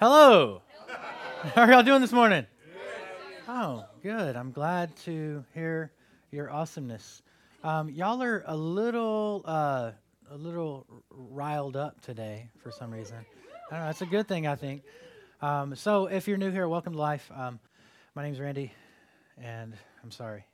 [0.00, 0.62] Hello.
[1.54, 2.46] How are y'all doing this morning?
[3.46, 4.34] Oh, good.
[4.34, 5.92] I'm glad to hear
[6.30, 7.20] your awesomeness.
[7.62, 9.90] Um, y'all are a little, uh,
[10.30, 13.18] a little riled up today for some reason.
[13.70, 14.06] I don't know.
[14.06, 14.84] A good thing, I think.
[15.42, 17.30] Um, so, if you're new here, welcome to life.
[17.36, 17.60] Um,
[18.14, 18.72] my name's Randy,
[19.36, 20.46] and I'm sorry.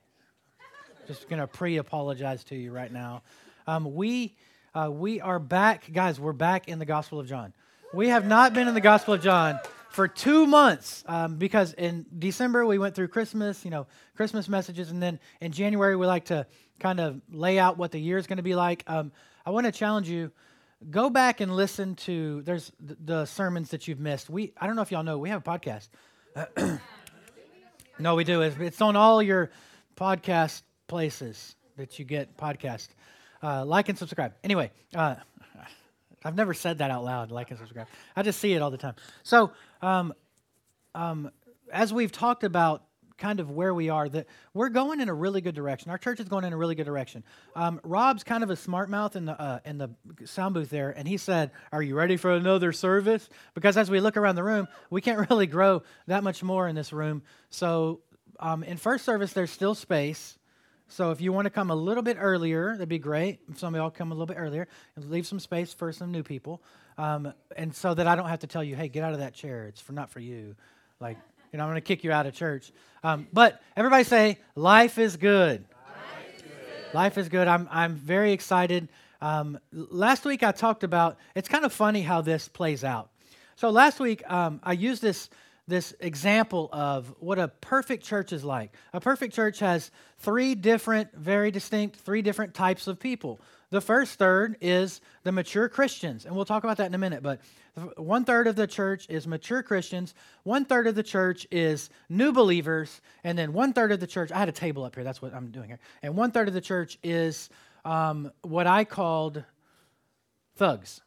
[1.07, 3.23] Just gonna pre-apologize to you right now.
[3.65, 4.35] Um, we
[4.75, 6.19] uh, we are back, guys.
[6.19, 7.53] We're back in the Gospel of John.
[7.93, 9.59] We have not been in the Gospel of John
[9.91, 14.91] for two months um, because in December we went through Christmas, you know, Christmas messages,
[14.91, 16.45] and then in January we like to
[16.79, 18.83] kind of lay out what the year is going to be like.
[18.87, 19.13] Um,
[19.45, 20.31] I want to challenge you.
[20.89, 24.29] Go back and listen to there's the, the sermons that you've missed.
[24.29, 25.87] We I don't know if y'all know we have a podcast.
[27.99, 28.41] no, we do.
[28.41, 29.49] It's, it's on all your
[29.95, 32.89] podcast places that you get podcast.
[33.41, 34.33] Uh, like and subscribe.
[34.43, 35.15] Anyway, uh,
[36.23, 37.31] I've never said that out loud.
[37.31, 37.87] Like and subscribe.
[38.15, 38.95] I just see it all the time.
[39.23, 40.13] So, um,
[40.95, 41.31] um,
[41.71, 42.83] as we've talked about,
[43.17, 45.89] kind of where we are, that we're going in a really good direction.
[45.91, 47.23] Our church is going in a really good direction.
[47.55, 49.89] Um, Rob's kind of a smart mouth in the uh, in the
[50.25, 53.99] sound booth there, and he said, "Are you ready for another service?" Because as we
[53.99, 57.23] look around the room, we can't really grow that much more in this room.
[57.49, 58.01] So,
[58.39, 60.37] um, in first service, there's still space.
[60.89, 63.39] So if you want to come a little bit earlier, that'd be great.
[63.49, 66.11] If some of y'all come a little bit earlier, and leave some space for some
[66.11, 66.61] new people,
[66.97, 69.33] um, and so that I don't have to tell you, "Hey, get out of that
[69.33, 69.65] chair.
[69.65, 70.55] It's for not for you."
[70.99, 71.17] Like,
[71.51, 72.71] you know, I'm going to kick you out of church.
[73.03, 76.93] Um, but everybody say, "Life is good." Life is good.
[76.93, 77.47] Life is good.
[77.47, 78.87] I'm I'm very excited.
[79.21, 81.17] Um, last week I talked about.
[81.35, 83.09] It's kind of funny how this plays out.
[83.55, 85.29] So last week um, I used this
[85.67, 88.71] this example of what a perfect church is like.
[88.93, 93.39] A perfect church has three different, very distinct, three different types of people.
[93.69, 97.21] The first third is the mature Christians, and we'll talk about that in a minute.
[97.21, 97.41] But
[97.97, 102.31] one third of the church is mature Christians, one third of the church is new
[102.31, 105.21] believers, and then one third of the church, I had a table up here, that's
[105.21, 107.49] what I'm doing here, and one third of the church is
[107.83, 109.43] um, what I called
[110.55, 111.01] thugs.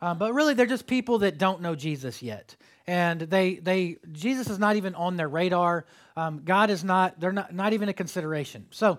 [0.00, 4.48] Um, but really, they're just people that don't know Jesus yet and they they Jesus
[4.48, 5.86] is not even on their radar.
[6.16, 8.66] Um, God is not they're not not even a consideration.
[8.70, 8.98] So.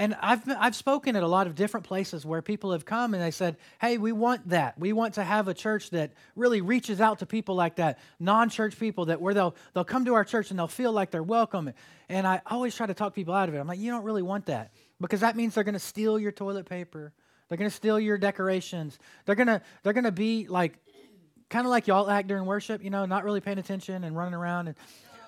[0.00, 3.20] And I've, I've spoken at a lot of different places where people have come and
[3.22, 4.78] they said, hey, we want that.
[4.78, 8.48] We want to have a church that really reaches out to people like that, non
[8.48, 11.20] church people, that where they'll, they'll come to our church and they'll feel like they're
[11.20, 11.72] welcome.
[12.08, 13.58] And I always try to talk people out of it.
[13.58, 16.30] I'm like, you don't really want that because that means they're going to steal your
[16.30, 17.12] toilet paper.
[17.48, 18.98] They're going to steal your decorations.
[19.24, 20.78] They're going to they're going to be like
[21.48, 24.34] kind of like y'all act during worship, you know, not really paying attention and running
[24.34, 24.68] around.
[24.68, 24.76] And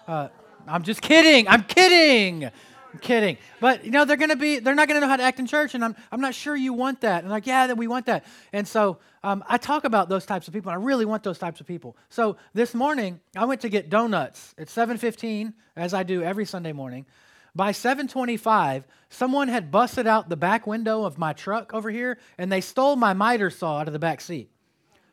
[0.07, 0.29] uh,
[0.67, 1.49] I'm just kidding.
[1.49, 2.45] I'm kidding.
[2.45, 3.39] I'm kidding.
[3.61, 5.75] But you know, they're gonna be, they're not gonna know how to act in church,
[5.75, 7.23] and I'm, I'm not sure you want that.
[7.23, 8.27] And like, yeah, that we want that.
[8.53, 10.73] And so um, I talk about those types of people.
[10.73, 11.97] And I really want those types of people.
[12.09, 16.73] So this morning, I went to get donuts at 7:15, as I do every Sunday
[16.73, 17.07] morning.
[17.55, 22.50] By 7:25, someone had busted out the back window of my truck over here, and
[22.50, 24.50] they stole my miter saw out of the back seat.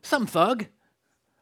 [0.02, 0.68] Some thug.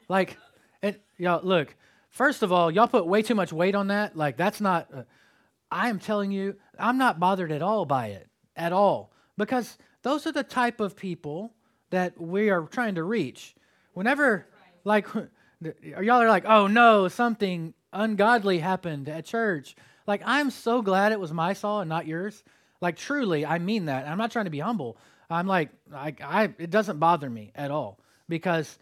[0.08, 0.38] Like,
[0.82, 1.76] and y'all, look,
[2.10, 4.16] first of all, y'all put way too much weight on that.
[4.16, 5.04] Like, that's not, uh,
[5.72, 9.12] I am telling you, I'm not bothered at all by it, at all.
[9.38, 11.54] Because those are the type of people
[11.90, 13.56] that we are trying to reach.
[13.94, 14.48] Whenever,
[14.84, 15.08] like,
[15.84, 19.76] y'all are like, oh no, something ungodly happened at church.
[20.08, 22.44] Like, I'm so glad it was my saw and not yours.
[22.82, 24.08] Like, truly, I mean that.
[24.08, 24.98] I'm not trying to be humble.
[25.30, 28.00] I'm like, I, I, it doesn't bother me at all
[28.30, 28.78] because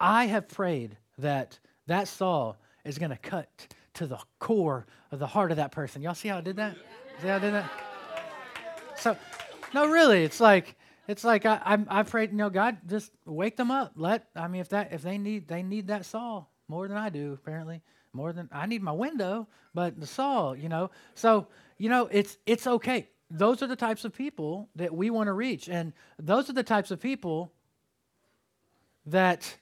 [0.00, 2.54] I have prayed that that saw
[2.84, 3.48] is going to cut
[3.94, 6.02] to the core of the heart of that person.
[6.02, 6.76] Y'all see how I did that?
[7.20, 7.70] See how I did that?
[8.96, 9.16] So,
[9.72, 13.56] no, really, it's like it's like I, I, I prayed, you know, God, just wake
[13.56, 13.92] them up.
[13.96, 17.10] Let I mean, if that if they need they need that saw more than I
[17.10, 17.82] do, apparently
[18.14, 20.90] more than I need my window, but the saw, you know.
[21.14, 21.48] So
[21.78, 23.08] you know, it's it's okay.
[23.30, 26.62] Those are the types of people that we want to reach, and those are the
[26.62, 27.52] types of people
[29.06, 29.56] that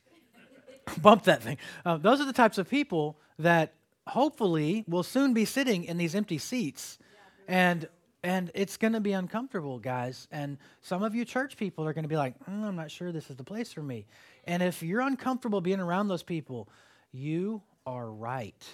[1.03, 1.59] bump that thing.
[1.85, 3.73] Uh, those are the types of people that
[4.07, 6.99] hopefully will soon be sitting in these empty seats,
[7.49, 7.89] and
[8.25, 10.29] and it's going to be uncomfortable, guys.
[10.31, 13.11] And some of you church people are going to be like, mm, I'm not sure
[13.11, 14.07] this is the place for me.
[14.45, 16.69] And if you're uncomfortable being around those people,
[17.11, 18.65] you are right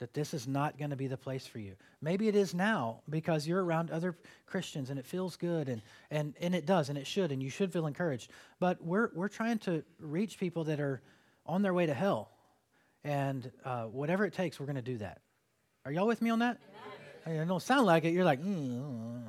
[0.00, 1.74] that this is not going to be the place for you.
[2.02, 5.80] Maybe it is now because you're around other Christians and it feels good and,
[6.10, 8.30] and, and it does and it should and you should feel encouraged.
[8.58, 11.00] But we're, we're trying to reach people that are
[11.46, 12.30] on their way to hell.
[13.04, 15.20] And uh, whatever it takes, we're going to do that.
[15.86, 16.58] Are y'all with me on that?
[17.26, 17.42] Yeah.
[17.42, 18.12] It don't sound like it.
[18.12, 19.22] You're like, mm.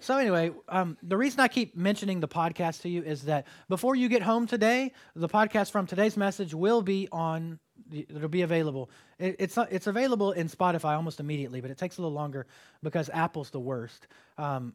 [0.00, 3.96] so anyway, um, the reason I keep mentioning the podcast to you is that before
[3.96, 7.58] you get home today, the podcast from today's message will be on
[7.92, 8.90] it'll be available.
[9.18, 12.46] It, it's it's available in Spotify almost immediately, but it takes a little longer
[12.82, 14.06] because Apple's the worst.
[14.38, 14.74] Um,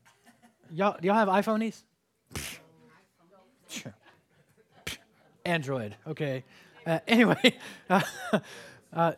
[0.71, 1.83] y'all, do y'all have iPhonies?
[5.45, 5.95] Android.
[6.07, 6.43] Okay.
[6.85, 7.57] Uh, anyway,
[7.89, 8.01] uh,
[8.93, 9.13] uh,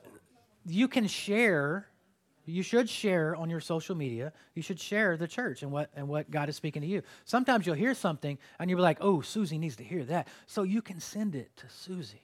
[0.65, 1.87] you can share.
[2.45, 4.31] You should share on your social media.
[4.53, 7.01] You should share the church and what and what God is speaking to you.
[7.25, 10.63] Sometimes you'll hear something and you'll be like, "Oh, Susie needs to hear that," so
[10.63, 12.21] you can send it to Susie,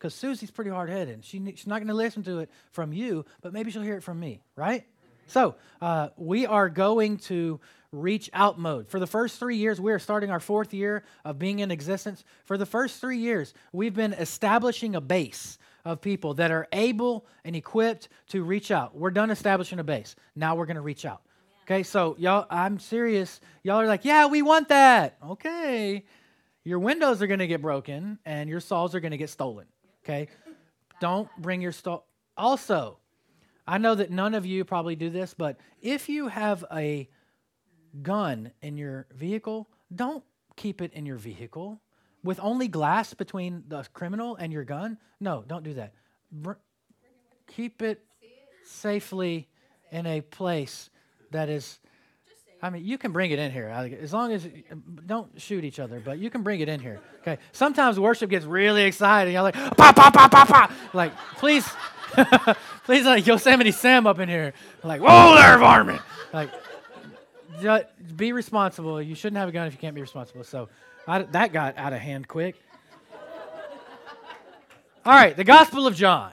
[0.00, 1.24] because Susie's pretty hard headed.
[1.24, 4.02] She she's not going to listen to it from you, but maybe she'll hear it
[4.02, 4.84] from me, right?
[5.26, 7.60] So uh, we are going to
[7.92, 8.88] reach out mode.
[8.88, 12.24] For the first three years, we are starting our fourth year of being in existence.
[12.46, 17.26] For the first three years, we've been establishing a base of people that are able
[17.44, 18.96] and equipped to reach out.
[18.96, 20.16] We're done establishing a base.
[20.34, 21.22] Now we're going to reach out.
[21.64, 23.40] Okay, so y'all, I'm serious.
[23.62, 25.16] Y'all are like, yeah, we want that.
[25.24, 26.04] Okay.
[26.64, 29.66] Your windows are going to get broken and your saws are going to get stolen.
[30.04, 30.28] Okay.
[31.00, 32.02] Don't bring your stuff.
[32.36, 32.98] Also,
[33.66, 37.08] I know that none of you probably do this, but if you have a
[38.02, 40.24] gun in your vehicle, don't
[40.56, 41.80] keep it in your vehicle
[42.22, 44.98] with only glass between the criminal and your gun.
[45.20, 45.94] No, don't do that.
[46.30, 46.52] Br-
[47.46, 48.04] keep it
[48.64, 49.48] safely
[49.90, 50.90] in a place
[51.30, 51.78] that is.
[52.62, 53.68] I mean, you can bring it in here
[54.00, 54.46] as long as
[55.06, 57.00] don't shoot each other, but you can bring it in here.
[57.22, 57.38] Okay.
[57.52, 59.32] Sometimes worship gets really exciting.
[59.32, 60.76] You're like, pa pa pa pa pa.
[60.92, 61.66] Like, please,
[62.84, 64.52] please, like Yosemite Sam up in here.
[64.84, 66.02] Like, whoa there, varmint.
[66.34, 66.50] Like,
[68.16, 69.00] be responsible.
[69.00, 70.44] You shouldn't have a gun if you can't be responsible.
[70.44, 70.68] So
[71.06, 72.56] I, that got out of hand quick.
[75.04, 76.32] All right, the Gospel of John.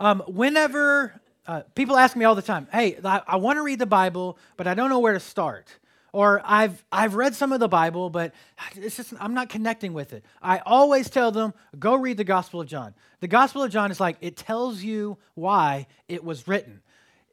[0.00, 1.17] Um, whenever
[1.48, 4.38] uh, people ask me all the time, hey, I, I want to read the Bible,
[4.58, 5.66] but I don't know where to start.
[6.12, 8.34] Or I've, I've read some of the Bible, but
[8.76, 10.24] it's just, I'm not connecting with it.
[10.42, 12.94] I always tell them, go read the Gospel of John.
[13.20, 16.82] The Gospel of John is like, it tells you why it was written.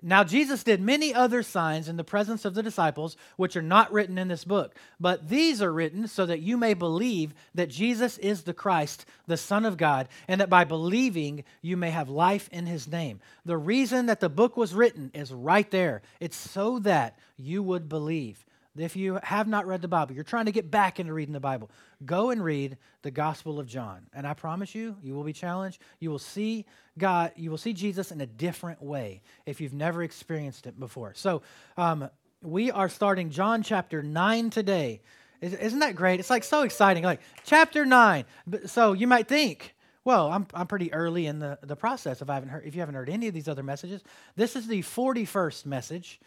[0.02, 3.92] Now, Jesus did many other signs in the presence of the disciples, which are not
[3.92, 4.76] written in this book.
[5.00, 9.38] But these are written so that you may believe that Jesus is the Christ, the
[9.38, 13.20] Son of God, and that by believing you may have life in his name.
[13.46, 16.02] The reason that the book was written is right there.
[16.20, 18.46] It's so that you would believe.
[18.78, 21.40] If you have not read the Bible, you're trying to get back into reading the
[21.40, 21.70] Bible,
[22.06, 24.08] go and read the Gospel of John.
[24.14, 25.80] And I promise you, you will be challenged.
[26.00, 26.66] You will see
[26.98, 31.14] God, you will see Jesus in a different way if you've never experienced it before.
[31.16, 31.42] So
[31.78, 32.10] um,
[32.42, 35.02] we are starting John chapter 9 today.
[35.42, 36.20] Isn't that great?
[36.20, 37.04] It's like so exciting.
[37.04, 38.26] Like chapter 9.
[38.66, 42.36] So you might think, well, I'm, I'm pretty early in the, the process if I
[42.36, 44.04] haven't heard if you haven't heard any of these other messages.
[44.36, 46.20] This is the 41st message.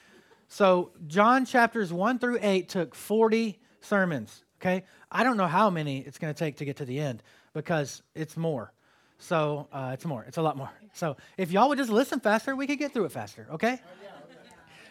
[0.49, 4.85] So, John chapters 1 through 8 took 40 sermons, okay?
[5.12, 7.23] I don't know how many it's going to take to get to the end
[7.53, 8.73] because it's more.
[9.19, 10.25] So, uh, it's more.
[10.27, 10.71] It's a lot more.
[10.95, 13.79] So, if y'all would just listen faster, we could get through it faster, okay?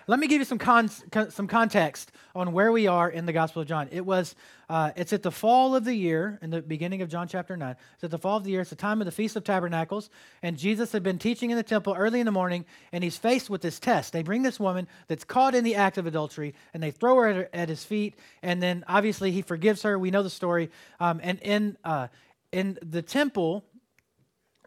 [0.09, 3.61] Let me give you some con- some context on where we are in the Gospel
[3.61, 3.89] of John.
[3.91, 4.35] It was
[4.69, 7.75] uh, it's at the fall of the year, in the beginning of John chapter nine.
[7.95, 8.61] It's at the fall of the year.
[8.61, 10.09] It's the time of the Feast of Tabernacles,
[10.41, 12.63] and Jesus had been teaching in the temple early in the morning,
[12.93, 14.13] and he's faced with this test.
[14.13, 17.27] They bring this woman that's caught in the act of adultery, and they throw her
[17.27, 19.99] at, at his feet, and then obviously he forgives her.
[19.99, 20.69] We know the story.
[21.01, 22.07] Um, and in uh,
[22.53, 23.65] in the temple,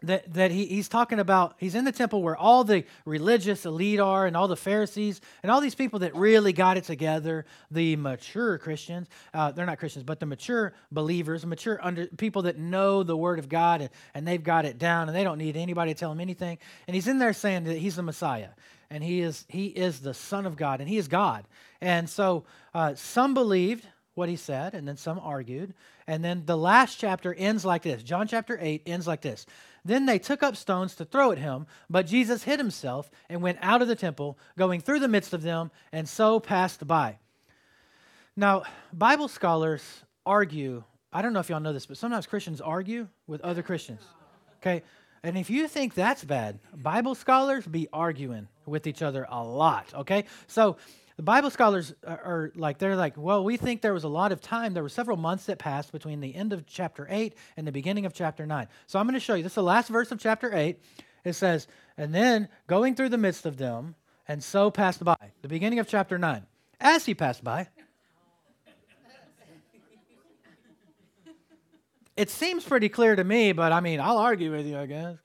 [0.03, 3.99] that, that he, he's talking about, he's in the temple where all the religious elite
[3.99, 7.95] are and all the Pharisees and all these people that really got it together, the
[7.95, 13.03] mature Christians, uh, they're not Christians, but the mature believers, mature under, people that know
[13.03, 15.93] the Word of God and, and they've got it down and they don't need anybody
[15.93, 16.57] to tell them anything.
[16.87, 18.49] And he's in there saying that he's the Messiah
[18.89, 21.45] and he is, he is the Son of God and he is God.
[21.79, 25.73] And so uh, some believed what he said and then some argued.
[26.07, 29.45] And then the last chapter ends like this John chapter 8 ends like this.
[29.83, 33.57] Then they took up stones to throw at him, but Jesus hid himself and went
[33.61, 37.17] out of the temple, going through the midst of them, and so passed by.
[38.35, 39.83] Now, Bible scholars
[40.25, 44.01] argue, I don't know if y'all know this, but sometimes Christians argue with other Christians.
[44.57, 44.83] Okay?
[45.23, 49.93] And if you think that's bad, Bible scholars be arguing with each other a lot.
[49.93, 50.25] Okay?
[50.47, 50.77] So
[51.21, 54.31] the Bible scholars are, are, like, they're like, well, we think there was a lot
[54.31, 54.73] of time.
[54.73, 58.07] There were several months that passed between the end of chapter 8 and the beginning
[58.07, 58.67] of chapter 9.
[58.87, 59.43] So I'm going to show you.
[59.43, 60.79] This is the last verse of chapter 8.
[61.23, 63.93] It says, and then going through the midst of them,
[64.27, 65.15] and so passed by.
[65.43, 66.41] The beginning of chapter 9.
[66.79, 67.67] As he passed by,
[72.17, 75.17] it seems pretty clear to me, but I mean, I'll argue with you, I guess.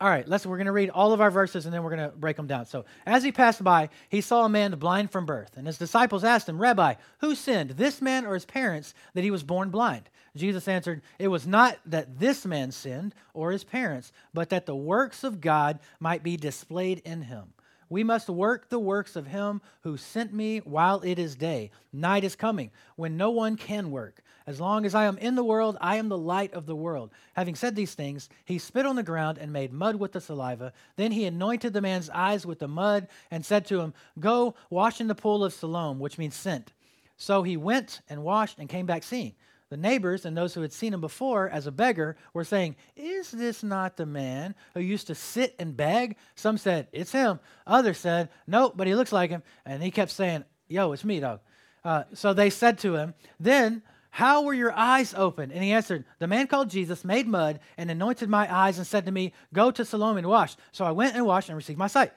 [0.00, 2.10] All right, let's we're going to read all of our verses and then we're going
[2.10, 2.66] to break them down.
[2.66, 6.22] So, as he passed by, he saw a man blind from birth, and his disciples
[6.22, 10.10] asked him, "Rabbi, who sinned, this man or his parents, that he was born blind?"
[10.36, 14.76] Jesus answered, It was not that this man sinned or his parents, but that the
[14.76, 17.54] works of God might be displayed in him.
[17.88, 21.70] We must work the works of him who sent me while it is day.
[21.92, 24.22] Night is coming when no one can work.
[24.46, 27.10] As long as I am in the world, I am the light of the world.
[27.34, 30.72] Having said these things, he spit on the ground and made mud with the saliva.
[30.94, 35.00] Then he anointed the man's eyes with the mud and said to him, Go wash
[35.00, 36.72] in the pool of Siloam, which means sent.
[37.16, 39.34] So he went and washed and came back seeing.
[39.68, 43.32] The neighbors and those who had seen him before as a beggar were saying, Is
[43.32, 46.16] this not the man who used to sit and beg?
[46.36, 47.40] Some said, It's him.
[47.66, 49.42] Others said, Nope, but he looks like him.
[49.64, 51.40] And he kept saying, Yo, it's me, dog.
[51.84, 53.82] Uh, so they said to him, Then
[54.16, 55.52] how were your eyes opened?
[55.52, 59.04] And he answered, The man called Jesus made mud and anointed my eyes and said
[59.04, 60.56] to me, Go to Siloam and wash.
[60.72, 62.12] So I went and washed and received my sight.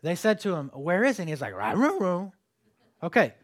[0.00, 1.24] They said to him, Where is he?
[1.24, 2.32] And he's like, Right, room,
[3.02, 3.34] Okay,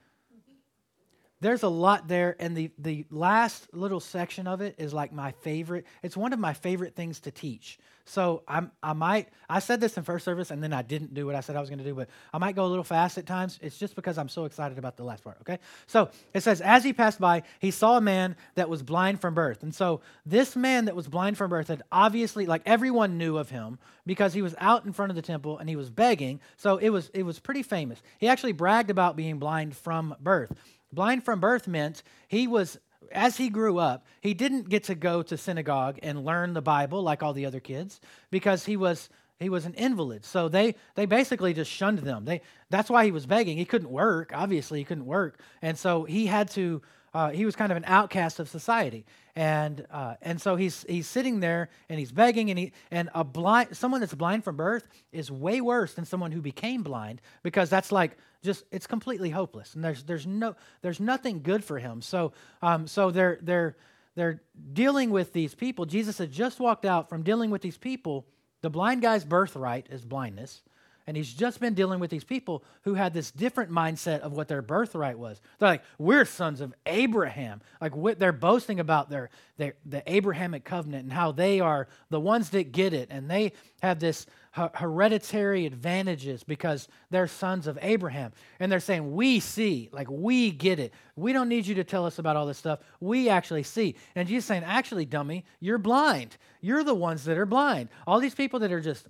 [1.41, 5.33] there's a lot there and the, the last little section of it is like my
[5.43, 9.81] favorite it's one of my favorite things to teach so I'm, i might i said
[9.81, 11.79] this in first service and then i didn't do what i said i was going
[11.79, 13.59] to do but i might go a little fast at times.
[13.63, 15.59] It's just because i'm so excited about the last part okay?
[15.87, 19.35] So it says as he passed by he saw a man that was blind from
[19.35, 19.63] birth.
[19.63, 23.51] And so this man that was blind from birth had obviously like everyone knew of
[23.51, 26.41] him because he was out in front of the temple and he was begging.
[26.57, 28.03] So it was it was pretty famous.
[28.19, 30.53] He actually bragged about being blind from birth.
[30.93, 32.79] Blind from birth meant he was,
[33.11, 37.03] as he grew up, he didn't get to go to synagogue and learn the Bible
[37.03, 40.25] like all the other kids because he was he was an invalid.
[40.25, 42.25] So they they basically just shunned them.
[42.25, 43.59] They that's why he was begging.
[43.59, 44.33] He couldn't work.
[44.35, 46.83] Obviously, he couldn't work, and so he had to
[47.15, 49.05] uh, he was kind of an outcast of society,
[49.37, 53.23] and uh, and so he's he's sitting there and he's begging, and he and a
[53.23, 57.69] blind someone that's blind from birth is way worse than someone who became blind because
[57.69, 62.01] that's like just it's completely hopeless, and there's there's no there's nothing good for him.
[62.01, 63.77] So um, so they're they're
[64.15, 64.43] they're
[64.73, 65.85] dealing with these people.
[65.85, 68.27] Jesus had just walked out from dealing with these people.
[68.63, 70.63] The blind guy's birthright is blindness.
[71.07, 74.49] And he's just been dealing with these people who had this different mindset of what
[74.49, 75.41] their birthright was.
[75.59, 77.61] They're like, we're sons of Abraham.
[77.81, 82.51] Like they're boasting about their, their the Abrahamic covenant and how they are the ones
[82.51, 88.33] that get it, and they have this hereditary advantages because they're sons of Abraham.
[88.61, 90.93] And they're saying, we see, like we get it.
[91.17, 92.81] We don't need you to tell us about all this stuff.
[93.01, 93.97] We actually see.
[94.15, 96.37] And Jesus saying, actually, dummy, you're blind.
[96.61, 97.89] You're the ones that are blind.
[98.07, 99.09] All these people that are just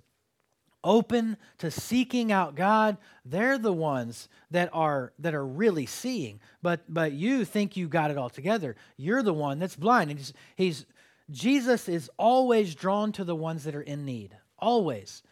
[0.83, 6.39] open to seeking out God, they're the ones that are that are really seeing.
[6.61, 8.75] But but you think you got it all together.
[8.97, 10.11] You're the one that's blind.
[10.11, 10.85] And he's, he's
[11.31, 14.35] Jesus is always drawn to the ones that are in need.
[14.59, 15.23] Always.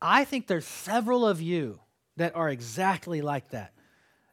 [0.00, 1.80] I think there's several of you
[2.16, 3.72] that are exactly like that.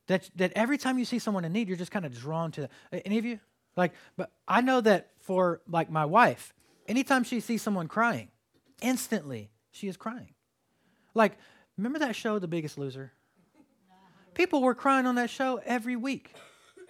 [0.08, 2.62] That that every time you see someone in need, you're just kind of drawn to
[2.62, 3.02] that.
[3.06, 3.40] Any of you?
[3.78, 6.54] Like, but I know that for like my wife,
[6.88, 8.30] anytime she sees someone crying,
[8.82, 10.34] instantly she is crying.
[11.14, 11.38] Like,
[11.78, 13.12] remember that show, The Biggest Loser?
[14.34, 16.34] People were crying on that show every week.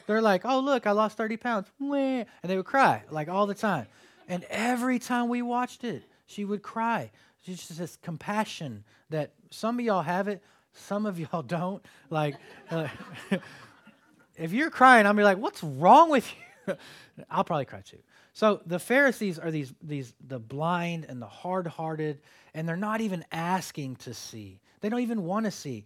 [0.07, 1.67] They're like, oh, look, I lost 30 pounds.
[1.79, 3.87] And they would cry, like, all the time.
[4.27, 7.11] And every time we watched it, she would cry.
[7.41, 11.83] She's just this compassion that some of y'all have it, some of y'all don't.
[12.09, 12.35] Like,
[12.69, 12.87] uh,
[14.35, 16.31] if you're crying, I'll be like, what's wrong with
[16.67, 16.75] you?
[17.29, 17.97] I'll probably cry too.
[18.33, 22.21] So the Pharisees are these, these the blind and the hard-hearted,
[22.53, 24.59] and they're not even asking to see.
[24.79, 25.85] They don't even want to see.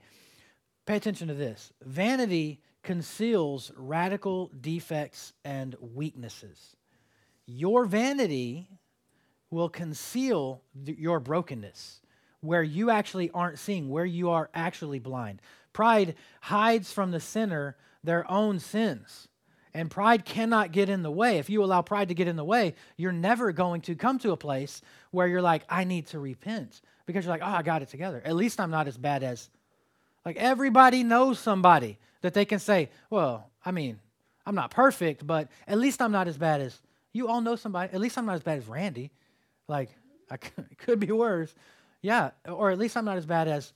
[0.85, 1.73] Pay attention to this.
[1.81, 6.75] Vanity conceals radical defects and weaknesses.
[7.47, 8.69] Your vanity
[9.49, 12.01] will conceal th- your brokenness,
[12.41, 15.41] where you actually aren't seeing, where you are actually blind.
[15.73, 19.27] Pride hides from the sinner their own sins.
[19.75, 21.37] And pride cannot get in the way.
[21.37, 24.31] If you allow pride to get in the way, you're never going to come to
[24.31, 26.81] a place where you're like, I need to repent.
[27.05, 28.21] Because you're like, oh, I got it together.
[28.23, 29.49] At least I'm not as bad as.
[30.23, 33.99] Like everybody knows somebody that they can say, well, I mean,
[34.45, 36.79] I'm not perfect, but at least I'm not as bad as.
[37.11, 37.91] You all know somebody.
[37.91, 39.11] At least I'm not as bad as Randy.
[39.67, 39.89] Like,
[40.31, 41.53] I could, it could be worse.
[42.01, 43.73] Yeah, or at least I'm not as bad as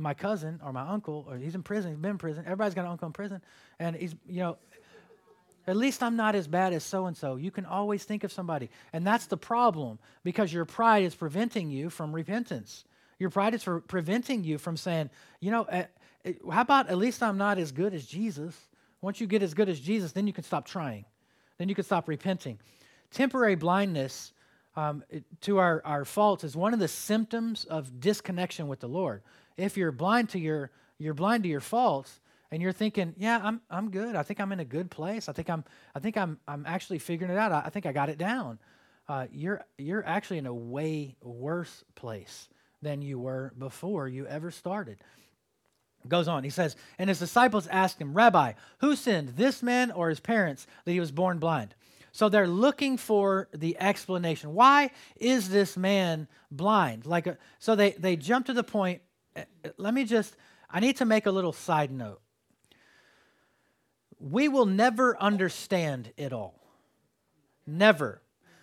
[0.00, 1.92] my cousin or my uncle, or he's in prison.
[1.92, 2.44] He's been in prison.
[2.44, 3.42] Everybody's got an uncle in prison,
[3.78, 4.56] and he's you know
[5.66, 7.36] at least I'm not as bad as so and so.
[7.36, 8.70] You can always think of somebody.
[8.92, 12.84] And that's the problem because your pride is preventing you from repentance.
[13.18, 15.84] Your pride is for preventing you from saying, you know, uh,
[16.50, 18.56] how about at least I'm not as good as Jesus?
[19.02, 21.04] Once you get as good as Jesus, then you can stop trying.
[21.58, 22.58] Then you can stop repenting.
[23.10, 24.32] Temporary blindness
[24.76, 25.02] um,
[25.42, 29.22] to our, our faults is one of the symptoms of disconnection with the Lord.
[29.56, 33.60] If you're blind to your, you're blind to your faults, and you're thinking, "Yeah, I'm
[33.70, 34.16] I'm good.
[34.16, 35.28] I think I'm in a good place.
[35.28, 35.64] I think I'm
[35.94, 37.52] I think I'm I'm actually figuring it out.
[37.52, 38.58] I, I think I got it down."
[39.08, 42.48] Uh, you're you're actually in a way worse place
[42.82, 44.98] than you were before you ever started.
[46.08, 46.44] Goes on.
[46.44, 50.66] He says, and his disciples asked him, Rabbi, who sinned, this man or his parents,
[50.84, 51.74] that he was born blind?
[52.12, 54.54] So they're looking for the explanation.
[54.54, 57.04] Why is this man blind?
[57.04, 59.02] Like, a, so they they jump to the point.
[59.36, 59.44] Eh,
[59.76, 60.36] let me just.
[60.70, 62.20] I need to make a little side note.
[64.20, 66.54] We will never understand it all.
[67.66, 68.20] Never.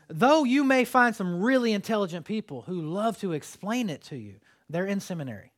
[0.08, 4.36] Though you may find some really intelligent people who love to explain it to you,
[4.70, 5.52] they're in seminary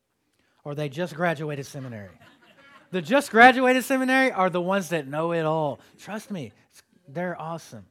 [0.63, 2.09] or they just graduated seminary.
[2.91, 5.79] the just graduated seminary are the ones that know it all.
[5.97, 6.51] Trust me,
[7.07, 7.85] they're awesome.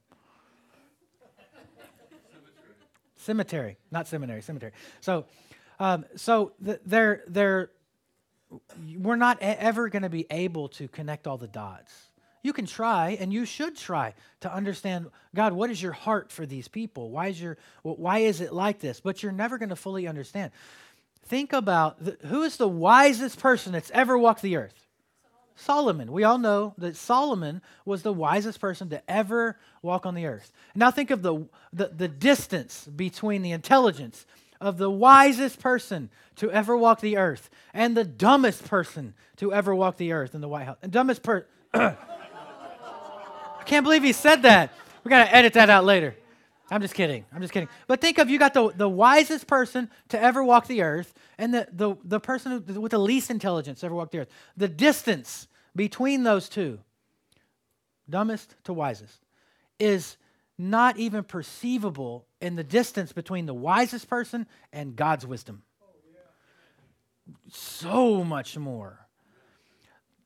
[3.16, 4.72] Cemetery, not seminary, cemetery.
[5.00, 5.26] So,
[5.80, 7.70] um, so they're they're
[8.96, 11.92] we're not ever going to be able to connect all the dots.
[12.42, 15.52] You can try, and you should try to understand God.
[15.52, 17.10] What is your heart for these people?
[17.10, 19.00] Why is your why is it like this?
[19.00, 20.52] But you're never going to fully understand.
[21.26, 24.86] Think about the, who is the wisest person that's ever walked the earth.
[25.56, 26.12] Solomon.
[26.12, 30.52] We all know that Solomon was the wisest person to ever walk on the earth.
[30.74, 34.24] Now think of the, the, the distance between the intelligence
[34.60, 39.74] of the wisest person to ever walk the earth and the dumbest person to ever
[39.74, 40.78] walk the earth in the White House.
[40.80, 41.48] The dumbest person.
[41.74, 41.94] I
[43.64, 44.72] can't believe he said that.
[45.04, 46.14] We got to edit that out later.
[46.70, 47.24] I'm just kidding.
[47.32, 47.68] I'm just kidding.
[47.86, 51.54] But think of you got the, the wisest person to ever walk the earth and
[51.54, 54.28] the, the, the person with the least intelligence ever walk the earth.
[54.56, 56.78] The distance between those two,
[58.08, 59.18] dumbest to wisest,
[59.78, 60.16] is
[60.58, 65.62] not even perceivable in the distance between the wisest person and God's wisdom.
[67.50, 69.06] So much more.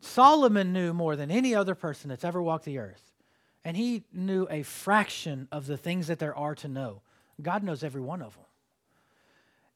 [0.00, 3.12] Solomon knew more than any other person that's ever walked the earth
[3.64, 7.02] and he knew a fraction of the things that there are to know.
[7.40, 8.44] God knows every one of them.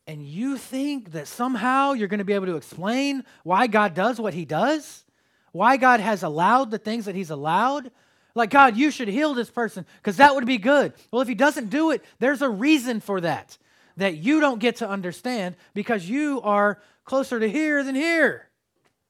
[0.09, 4.21] And you think that somehow you're going to be able to explain why God does
[4.21, 5.05] what he does?
[5.53, 7.91] Why God has allowed the things that he's allowed?
[8.37, 10.93] Like, God, you should heal this person because that would be good.
[11.11, 13.57] Well, if he doesn't do it, there's a reason for that
[13.97, 18.47] that you don't get to understand because you are closer to here than here,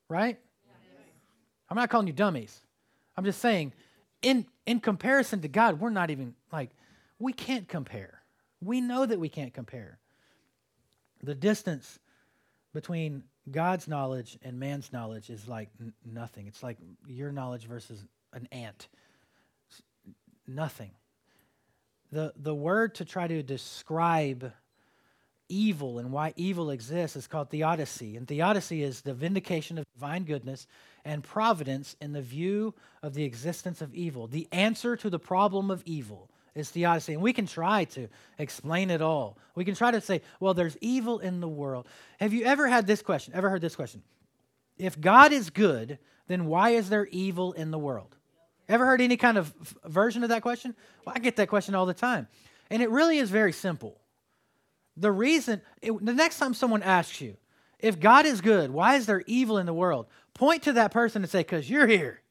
[0.09, 0.39] right?
[1.69, 2.61] I'm not calling you dummies.
[3.17, 3.73] I'm just saying
[4.23, 6.71] in, in comparison to God, we're not even like,
[7.19, 8.23] we can't compare.
[8.63, 9.99] We know that we can't compare.
[11.25, 11.99] The distance
[12.73, 16.47] between God's knowledge and man's knowledge is like n- nothing.
[16.47, 16.77] It's like
[17.09, 18.87] your knowledge versus an ant.
[20.47, 20.93] Nothing.
[22.13, 24.53] The, the word to try to describe
[25.49, 28.17] evil and why evil exists is called theodicy.
[28.17, 30.67] And theodicy is the vindication of divine goodness
[31.05, 34.27] and providence in the view of the existence of evil.
[34.27, 37.15] The answer to the problem of evil is theodicy.
[37.15, 39.39] And we can try to explain it all.
[39.55, 41.87] We can try to say, well, there's evil in the world.
[42.19, 43.35] Have you ever had this question?
[43.35, 44.03] Ever heard this question?
[44.79, 48.16] If God is good, then why is there evil in the world?
[48.69, 50.75] Ever heard any kind of version of that question?
[51.05, 52.27] Well, I get that question all the time.
[52.71, 54.01] And it really is very simple.
[54.97, 57.37] The reason, it, the next time someone asks you,
[57.79, 60.07] if God is good, why is there evil in the world?
[60.35, 62.23] Point to that person and say, because you're here.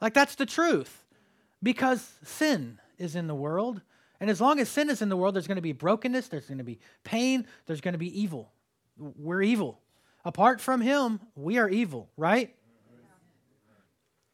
[0.00, 1.04] Like that's the truth.
[1.62, 3.82] Because sin is in the world.
[4.20, 6.46] And as long as sin is in the world, there's going to be brokenness, there's
[6.46, 8.52] going to be pain, there's going to be evil.
[8.96, 9.80] We're evil.
[10.24, 12.54] Apart from Him, we are evil, right?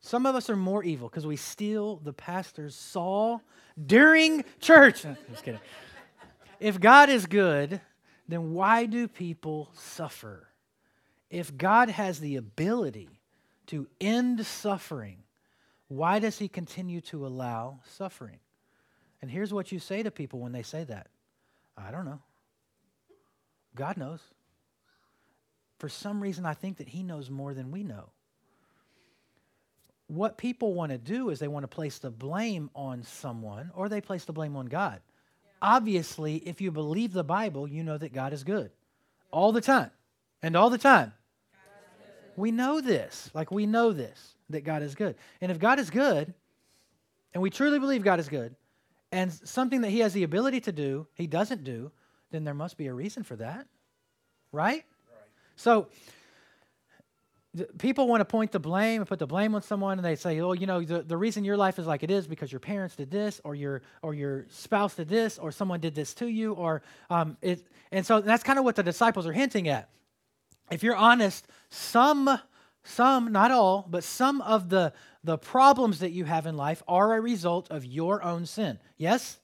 [0.01, 3.41] Some of us are more evil because we steal the pastor's saw
[3.87, 5.03] during church.
[5.31, 5.61] Just kidding.
[6.61, 7.81] If God is good,
[8.27, 10.49] then why do people suffer?
[11.31, 13.21] If God has the ability
[13.67, 15.19] to end suffering,
[15.89, 18.39] why does he continue to allow suffering?
[19.21, 21.09] And here's what you say to people when they say that
[21.77, 22.21] I don't know.
[23.75, 24.21] God knows.
[25.79, 28.11] For some reason, I think that he knows more than we know.
[30.09, 33.89] What people want to do is they want to place the blame on someone or
[33.89, 35.01] they place the blame on God
[35.63, 38.71] obviously, if you believe the Bible, you know that God is good
[39.31, 39.91] all the time
[40.43, 41.13] and all the time.
[42.37, 43.31] We know this.
[43.35, 45.17] Like, we know this, that God is good.
[45.41, 46.33] And if God is good,
[47.35, 48.55] and we truly believe God is good,
[49.11, 51.91] and something that He has the ability to do, He doesn't do,
[52.31, 53.67] then there must be a reason for that.
[54.53, 54.85] Right?
[54.85, 54.85] right.
[55.57, 55.89] So,
[57.79, 60.41] people want to point the blame and put the blame on someone and they say
[60.41, 62.95] oh you know the, the reason your life is like it is because your parents
[62.95, 66.53] did this or your or your spouse did this or someone did this to you
[66.53, 69.89] or um, it and so that's kind of what the disciples are hinting at
[70.71, 72.39] if you're honest some
[72.89, 77.15] some, not all, but some of the, the problems that you have in life are
[77.17, 78.79] a result of your own sin.
[78.97, 79.39] Yes?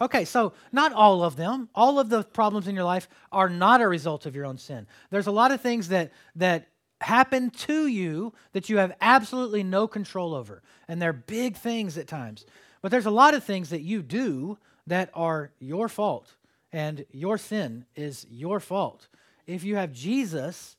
[0.00, 1.68] Okay, so not all of them.
[1.74, 4.86] All of the problems in your life are not a result of your own sin.
[5.10, 6.68] There's a lot of things that that
[7.00, 12.08] happen to you that you have absolutely no control over, and they're big things at
[12.08, 12.44] times.
[12.82, 16.34] But there's a lot of things that you do that are your fault,
[16.72, 19.08] and your sin is your fault.
[19.46, 20.76] If you have Jesus,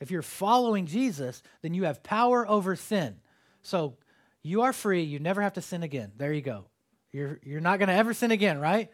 [0.00, 3.16] if you're following Jesus, then you have power over sin.
[3.62, 3.96] So
[4.42, 5.02] you are free.
[5.02, 6.12] You never have to sin again.
[6.16, 6.64] There you go.
[7.12, 8.90] You're, you're not going to ever sin again, right?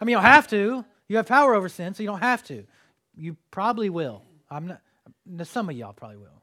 [0.00, 0.84] I mean, you don't have to.
[1.06, 2.64] You have power over sin, so you don't have to.
[3.14, 4.22] You probably will.
[4.50, 4.80] I'm not.
[5.44, 6.42] Some of y'all probably will.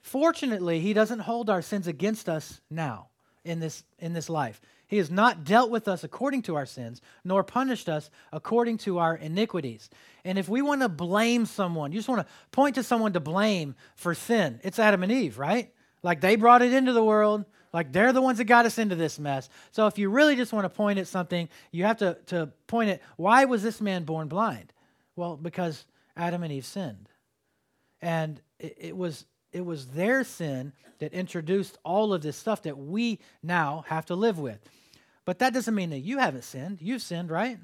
[0.00, 3.08] Fortunately, he doesn't hold our sins against us now
[3.44, 4.60] in this, in this life.
[4.86, 8.98] He has not dealt with us according to our sins, nor punished us according to
[8.98, 9.88] our iniquities.
[10.22, 13.20] And if we want to blame someone, you just want to point to someone to
[13.20, 15.72] blame for sin, it's Adam and Eve, right?
[16.02, 18.96] Like they brought it into the world, like they're the ones that got us into
[18.96, 19.48] this mess.
[19.70, 22.90] So if you really just want to point at something, you have to, to point
[22.90, 24.74] at why was this man born blind?
[25.16, 25.84] Well, because
[26.16, 27.08] Adam and Eve sinned.
[28.00, 32.78] And it, it was it was their sin that introduced all of this stuff that
[32.78, 34.58] we now have to live with.
[35.24, 36.78] But that doesn't mean that you haven't sinned.
[36.80, 37.58] You've sinned, right?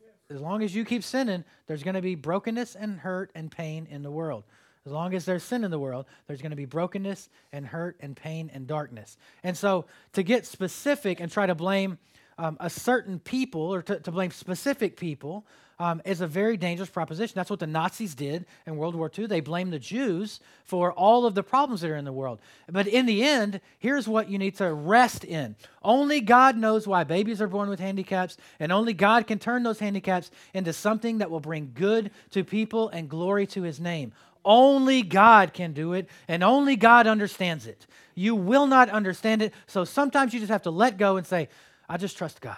[0.00, 0.36] Yes.
[0.36, 3.86] As long as you keep sinning, there's going to be brokenness and hurt and pain
[3.90, 4.44] in the world.
[4.86, 7.96] As long as there's sin in the world, there's going to be brokenness and hurt
[8.00, 9.18] and pain and darkness.
[9.42, 11.98] And so to get specific and try to blame
[12.38, 15.44] um, a certain people or to, to blame specific people
[15.80, 17.32] um, is a very dangerous proposition.
[17.34, 19.26] That's what the Nazis did in World War II.
[19.26, 22.38] They blamed the Jews for all of the problems that are in the world.
[22.70, 27.04] But in the end, here's what you need to rest in only God knows why
[27.04, 31.30] babies are born with handicaps, and only God can turn those handicaps into something that
[31.30, 34.12] will bring good to people and glory to his name.
[34.44, 37.86] Only God can do it, and only God understands it.
[38.14, 41.48] You will not understand it, so sometimes you just have to let go and say,
[41.88, 42.56] I just trust God.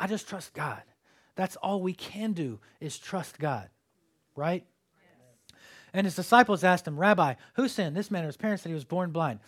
[0.00, 0.82] I just trust God.
[1.36, 3.68] That's all we can do is trust God,
[4.34, 4.64] right?
[5.92, 7.96] And his disciples asked him, Rabbi, who sinned?
[7.96, 9.40] This man or his parents that he was born blind.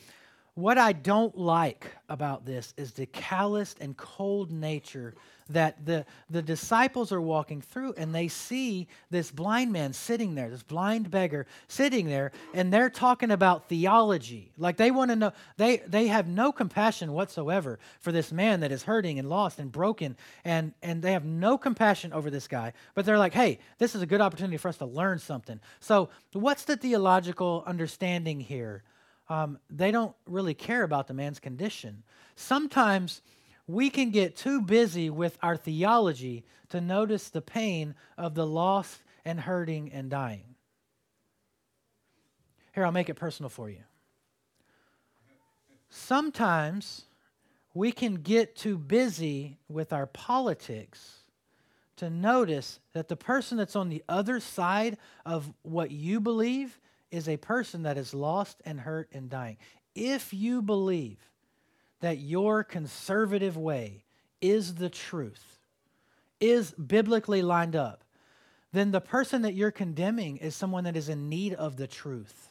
[0.55, 5.15] What I don't like about this is the calloused and cold nature
[5.49, 10.51] that the, the disciples are walking through and they see this blind man sitting there,
[10.51, 14.53] this blind beggar sitting there, and they're talking about theology.
[14.59, 18.73] Like they want to know, they, they have no compassion whatsoever for this man that
[18.73, 22.73] is hurting and lost and broken, and, and they have no compassion over this guy.
[22.95, 25.61] But they're like, hey, this is a good opportunity for us to learn something.
[25.81, 28.83] So, what's the theological understanding here?
[29.29, 32.03] Um, they don't really care about the man's condition.
[32.35, 33.21] Sometimes,
[33.69, 39.03] we can get too busy with our theology to notice the pain of the lost
[39.25, 40.55] and hurting and dying.
[42.75, 43.83] Here, I'll make it personal for you.
[45.91, 47.05] Sometimes
[47.75, 51.19] we can get too busy with our politics
[51.97, 56.79] to notice that the person that's on the other side of what you believe
[57.11, 59.59] is a person that is lost and hurt and dying.
[59.95, 61.19] If you believe
[62.01, 64.05] that your conservative way
[64.41, 65.59] is the truth,
[66.41, 68.05] is biblically lined up,
[68.73, 72.51] then the person that you're condemning is someone that is in need of the truth.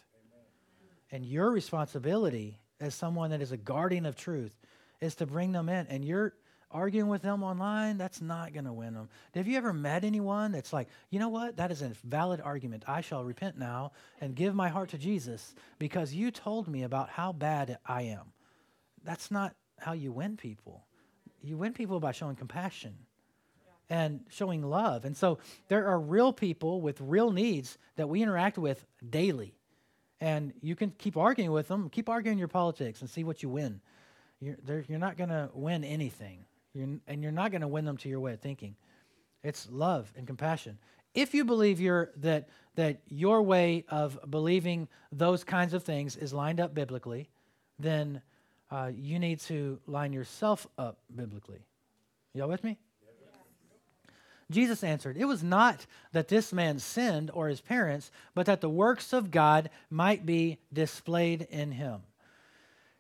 [1.12, 4.56] And your responsibility as someone that is a guardian of truth
[5.00, 5.88] is to bring them in.
[5.88, 6.34] And you're
[6.70, 9.08] arguing with them online, that's not going to win them.
[9.36, 11.56] Have you ever met anyone that's like, you know what?
[11.56, 12.84] That is a valid argument.
[12.88, 17.10] I shall repent now and give my heart to Jesus because you told me about
[17.10, 18.34] how bad I am
[19.08, 20.86] that's not how you win people.
[21.42, 22.94] You win people by showing compassion
[23.90, 25.06] and showing love.
[25.06, 25.38] And so
[25.70, 29.54] there are real people with real needs that we interact with daily.
[30.20, 33.48] And you can keep arguing with them, keep arguing your politics and see what you
[33.48, 33.80] win.
[34.42, 36.44] You're, you're not going to win anything.
[36.74, 38.76] You're, and you're not going to win them to your way of thinking.
[39.42, 40.80] It's love and compassion.
[41.14, 41.80] If you believe
[42.18, 47.30] that, that your way of believing those kinds of things is lined up biblically,
[47.80, 48.22] then
[48.70, 51.66] uh, you need to line yourself up biblically.
[52.34, 52.78] Y'all with me?
[54.50, 58.70] Jesus answered, It was not that this man sinned or his parents, but that the
[58.70, 62.02] works of God might be displayed in him.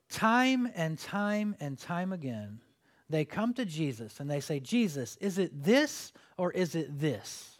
[0.09, 2.59] Time and time and time again,
[3.09, 7.59] they come to Jesus and they say, Jesus, is it this or is it this?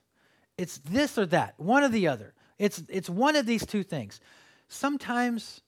[0.58, 2.34] It's this or that, one or the other.
[2.58, 4.20] It's, it's one of these two things.
[4.67, 5.62] Sometimes,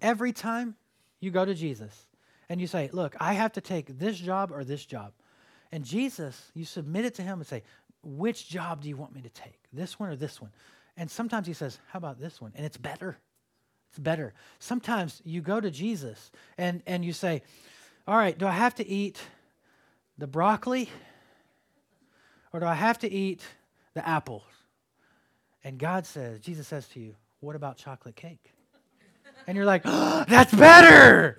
[0.00, 0.76] every time,
[1.20, 2.06] you go to Jesus
[2.48, 5.12] and you say, Look, I have to take this job or this job.
[5.70, 7.62] And Jesus, you submit it to him and say,
[8.02, 9.60] Which job do you want me to take?
[9.72, 10.50] This one or this one?
[10.96, 12.52] And sometimes he says, How about this one?
[12.54, 13.18] And it's better.
[13.90, 14.34] It's better.
[14.58, 17.42] Sometimes you go to Jesus and, and you say,
[18.06, 19.20] All right, do I have to eat
[20.16, 20.88] the broccoli
[22.52, 23.42] or do I have to eat
[23.94, 24.42] the apples?
[25.64, 28.52] And God says, Jesus says to you, What about chocolate cake?
[29.48, 31.38] And you're like, oh, That's better.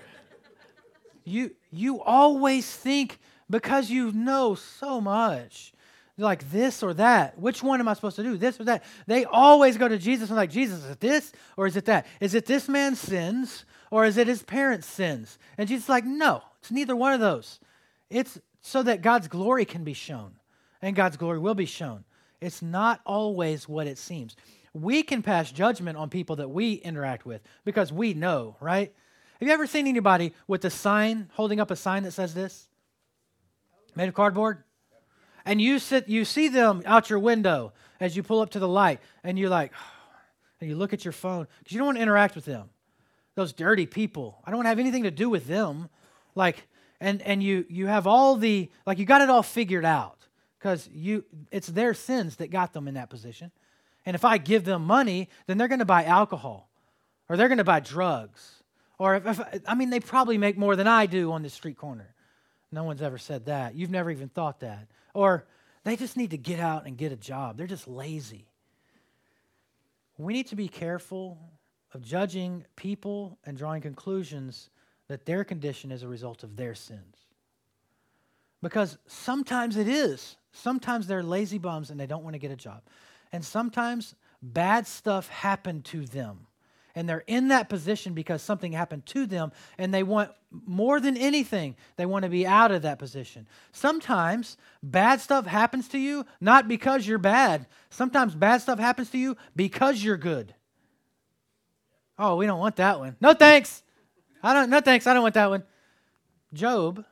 [1.26, 3.20] You, you always think
[3.52, 5.74] because you know so much
[6.18, 7.38] like this or that.
[7.38, 8.36] Which one am I supposed to do?
[8.36, 8.84] This or that?
[9.06, 12.08] They always go to Jesus and like, Jesus, is it this or is it that?
[12.20, 15.38] Is it this man's sins or is it his parents' sins?
[15.60, 17.60] And Jesus is like, no, it's neither one of those.
[18.10, 20.32] It's so that God's glory can be shown
[20.82, 22.06] and God's glory will be shown.
[22.42, 24.36] It's not always what it seems.
[24.74, 28.94] We can pass judgment on people that we interact with because we know, right?
[29.40, 32.68] Have you ever seen anybody with a sign, holding up a sign that says this?
[33.96, 34.64] Made of cardboard?
[35.46, 38.68] and you sit you see them out your window as you pull up to the
[38.68, 39.74] light and you're like
[40.62, 42.70] and you look at your phone because you don't want to interact with them
[43.36, 45.90] those dirty people i don't want to have anything to do with them
[46.36, 46.68] like
[47.02, 50.28] and and you you have all the like you got it all figured out
[50.60, 53.52] because you it's their sins that got them in that position
[54.06, 56.70] and if i give them money then they're going to buy alcohol
[57.28, 58.64] or they're going to buy drugs
[58.98, 61.78] or if, if i mean they probably make more than i do on the street
[61.78, 62.14] corner
[62.72, 65.46] no one's ever said that you've never even thought that or
[65.84, 67.58] they just need to get out and get a job.
[67.58, 68.48] They're just lazy.
[70.18, 71.38] We need to be careful
[71.94, 74.70] of judging people and drawing conclusions
[75.08, 77.16] that their condition is a result of their sins.
[78.62, 80.36] Because sometimes it is.
[80.52, 82.82] Sometimes they're lazy bums and they don't want to get a job.
[83.32, 86.48] And sometimes bad stuff happened to them.
[86.96, 91.16] And they're in that position because something happened to them and they want more than
[91.16, 93.48] anything they want to be out of that position.
[93.72, 97.68] Sometimes bad stuff happens to you not because you're bad.
[97.90, 100.56] Sometimes bad stuff happens to you because you're good.
[102.18, 103.16] Oh we don't want that one.
[103.22, 103.84] No thanks.
[104.42, 105.06] I don't no thanks.
[105.06, 105.64] I don't want that one.
[106.52, 107.06] Job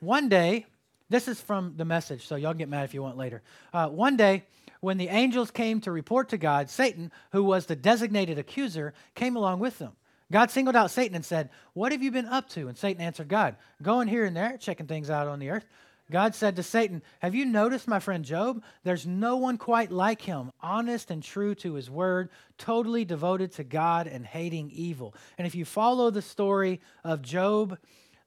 [0.00, 0.66] one day
[1.08, 3.42] this is from the message so y'all get mad if you want later.
[3.72, 4.42] Uh, one day
[4.84, 9.34] when the angels came to report to God, Satan, who was the designated accuser, came
[9.34, 9.92] along with them.
[10.30, 12.68] God singled out Satan and said, What have you been up to?
[12.68, 15.64] And Satan answered God, Going here and there, checking things out on the earth.
[16.10, 18.62] God said to Satan, Have you noticed my friend Job?
[18.82, 23.64] There's no one quite like him, honest and true to his word, totally devoted to
[23.64, 25.14] God and hating evil.
[25.38, 27.78] And if you follow the story of Job,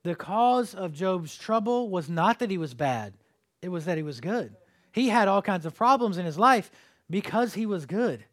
[0.01, 3.13] the cause of Job's trouble was not that he was bad,
[3.61, 4.55] it was that he was good.
[4.97, 6.71] He had all kinds of problems in his life
[7.07, 8.25] because he was good.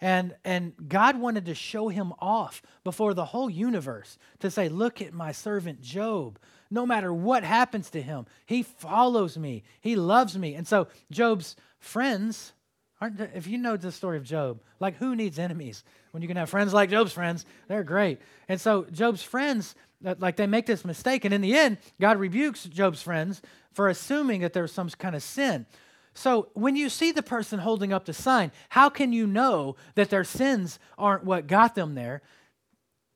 [0.00, 5.00] And, and God wanted to show him off before the whole universe to say, Look
[5.00, 6.40] at my servant Job.
[6.72, 10.56] No matter what happens to him, he follows me, he loves me.
[10.56, 12.52] And so, Job's friends,
[13.00, 15.84] aren't, if you know the story of Job, like who needs enemies?
[16.10, 18.18] When you can have friends like Job's friends, they're great.
[18.48, 21.24] And so, Job's friends, uh, like they make this mistake.
[21.24, 23.40] And in the end, God rebukes Job's friends
[23.72, 25.66] for assuming that there was some kind of sin.
[26.14, 30.10] So when you see the person holding up the sign, how can you know that
[30.10, 32.22] their sins aren't what got them there?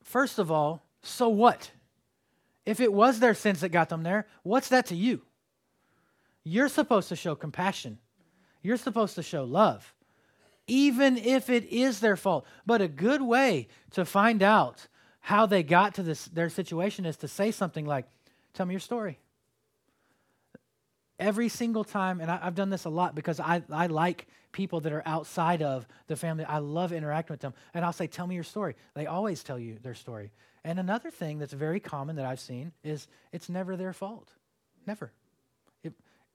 [0.02, 1.70] First of all, so what?
[2.64, 5.22] If it was their sins that got them there, what's that to you?
[6.42, 7.98] You're supposed to show compassion.
[8.62, 9.94] You're supposed to show love,
[10.66, 12.46] even if it is their fault.
[12.64, 14.88] But a good way to find out
[15.20, 18.06] how they got to this their situation is to say something like,
[18.54, 19.20] "Tell me your story."
[21.18, 24.80] Every single time, and I, have done this a lot because I, I like people
[24.80, 26.44] that are outside of the family.
[26.44, 27.54] I love interacting with them.
[27.74, 28.74] And I'll say, Tell me your story.
[28.94, 30.32] They always tell you their story.
[30.64, 34.28] And another thing that's very common that I've seen is it's never their fault.
[34.86, 35.12] Never.
[35.84, 35.92] It,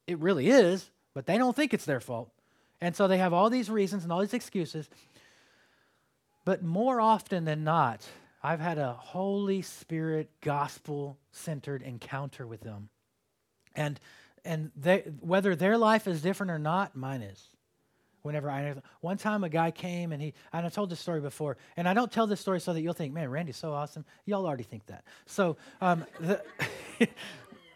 [0.07, 2.31] it really is, but they don't think it's their fault.
[2.79, 4.89] And so they have all these reasons and all these excuses.
[6.45, 8.07] But more often than not,
[8.41, 12.89] I've had a Holy Spirit gospel centered encounter with them.
[13.75, 13.99] And
[14.45, 17.47] and they, whether their life is different or not, mine is.
[18.21, 21.57] Whenever I, one time a guy came and he, and I told this story before,
[21.75, 24.05] and I don't tell this story so that you'll think, man, Randy's so awesome.
[24.25, 25.03] Y'all already think that.
[25.25, 26.41] So, um, the,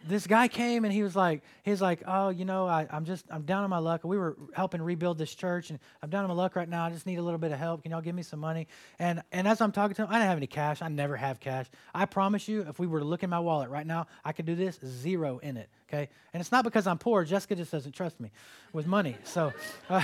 [0.07, 3.25] this guy came and he was like, he's like, oh, you know, I, am just,
[3.31, 4.03] I'm down on my luck.
[4.03, 6.85] We were helping rebuild this church, and I'm down on my luck right now.
[6.85, 7.81] I just need a little bit of help.
[7.83, 8.67] Can y'all give me some money?
[8.99, 10.81] And and as I'm talking to him, I didn't have any cash.
[10.81, 11.67] I never have cash.
[11.93, 14.45] I promise you, if we were to look in my wallet right now, I could
[14.45, 15.69] do this zero in it.
[15.87, 17.23] Okay, and it's not because I'm poor.
[17.23, 18.31] Jessica just doesn't trust me
[18.73, 19.15] with money.
[19.23, 19.53] So,
[19.89, 20.01] uh,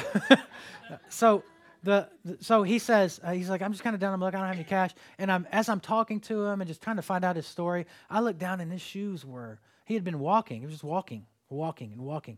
[1.10, 1.44] so
[1.84, 4.36] the, the, so he says uh, he's like i'm just kind of down I'm like
[4.36, 6.98] i don't have any cash and i'm as i'm talking to him and just trying
[6.98, 9.60] to find out his story i look down and his shoes were
[9.92, 12.38] he had been walking, he was just walking, walking, and walking.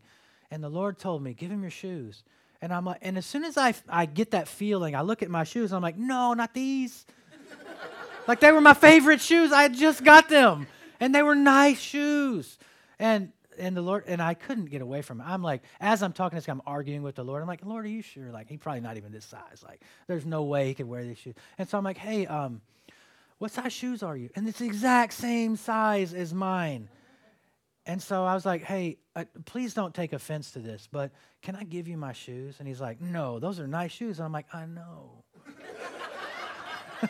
[0.49, 2.23] And the Lord told me, Give him your shoes.
[2.63, 5.29] And I'm like, and as soon as I, I get that feeling, I look at
[5.29, 7.05] my shoes, I'm like, no, not these.
[8.27, 9.51] like they were my favorite shoes.
[9.51, 10.65] I just got them.
[10.99, 12.57] And they were nice shoes.
[13.03, 15.25] And and the Lord and I couldn't get away from it.
[15.27, 17.41] I'm like, as I'm talking to this guy, I'm arguing with the Lord.
[17.41, 18.31] I'm like, Lord, are you sure?
[18.31, 19.61] Like, he's probably not even this size.
[19.61, 21.35] Like, there's no way he could wear these shoes.
[21.57, 22.61] And so I'm like, hey, um,
[23.39, 24.29] what size shoes are you?
[24.37, 26.87] And it's the exact same size as mine.
[27.85, 31.11] And so I was like, hey, uh, please don't take offense to this, but
[31.41, 32.55] can I give you my shoes?
[32.59, 34.19] And he's like, no, those are nice shoes.
[34.19, 35.11] And I'm like, I know.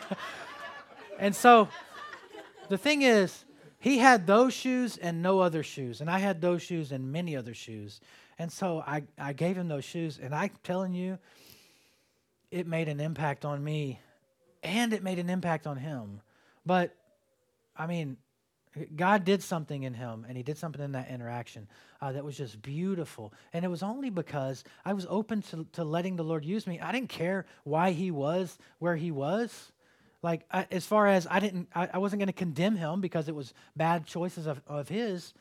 [1.20, 1.68] and so
[2.68, 3.44] the thing is,
[3.84, 6.00] he had those shoes and no other shoes.
[6.00, 8.00] And I had those shoes and many other shoes.
[8.38, 10.18] And so I, I gave him those shoes.
[10.22, 11.18] And I'm telling you,
[12.50, 14.00] it made an impact on me
[14.62, 16.22] and it made an impact on him.
[16.64, 16.96] But,
[17.76, 18.16] I mean,
[18.96, 21.68] God did something in him, and he did something in that interaction
[22.00, 23.34] uh, that was just beautiful.
[23.52, 26.80] And it was only because I was open to, to letting the Lord use me.
[26.80, 29.72] I didn't care why he was where he was.
[30.24, 33.28] Like, I, as far as I didn't, I, I wasn't going to condemn him because
[33.28, 35.34] it was bad choices of, of his.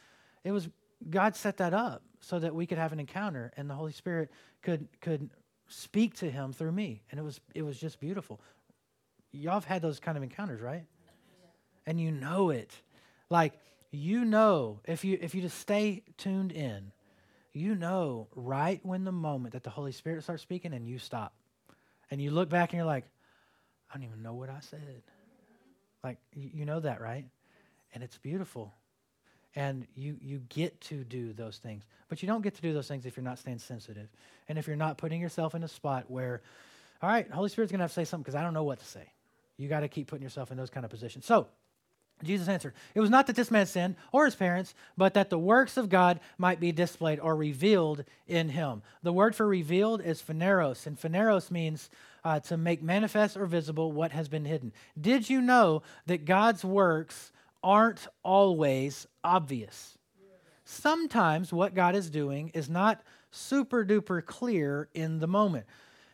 [0.44, 0.68] It was
[1.10, 4.30] God set that up so that we could have an encounter, and the Holy Spirit
[4.62, 5.30] could could
[5.68, 8.42] speak to him through me, and it was it was just beautiful.
[9.32, 10.84] Y'all have had those kind of encounters, right?
[11.86, 12.72] And you know it
[13.30, 13.54] like
[13.90, 16.92] you know, if you if you just stay tuned in,
[17.54, 21.34] you know right when the moment that the Holy Spirit starts speaking and you stop.
[22.12, 23.06] And you look back and you're like,
[23.94, 25.04] I don't even know what I said.
[26.04, 27.26] Like you know that, right?
[27.94, 28.74] And it's beautiful.
[29.56, 31.84] And you you get to do those things.
[32.10, 34.10] But you don't get to do those things if you're not staying sensitive.
[34.50, 36.42] And if you're not putting yourself in a spot where,
[37.02, 38.86] all right, Holy Spirit's gonna have to say something because I don't know what to
[38.86, 39.12] say.
[39.58, 41.26] You got to keep putting yourself in those kind of positions.
[41.26, 41.48] So
[42.24, 45.38] Jesus answered, It was not that this man sinned or his parents, but that the
[45.38, 48.82] works of God might be displayed or revealed in him.
[49.04, 51.90] The word for revealed is phaneros, and phaneros means
[52.24, 54.72] uh, to make manifest or visible what has been hidden.
[55.00, 57.32] Did you know that God's works
[57.64, 59.98] aren't always obvious?
[60.66, 65.66] Sometimes what God is doing is not super duper clear in the moment.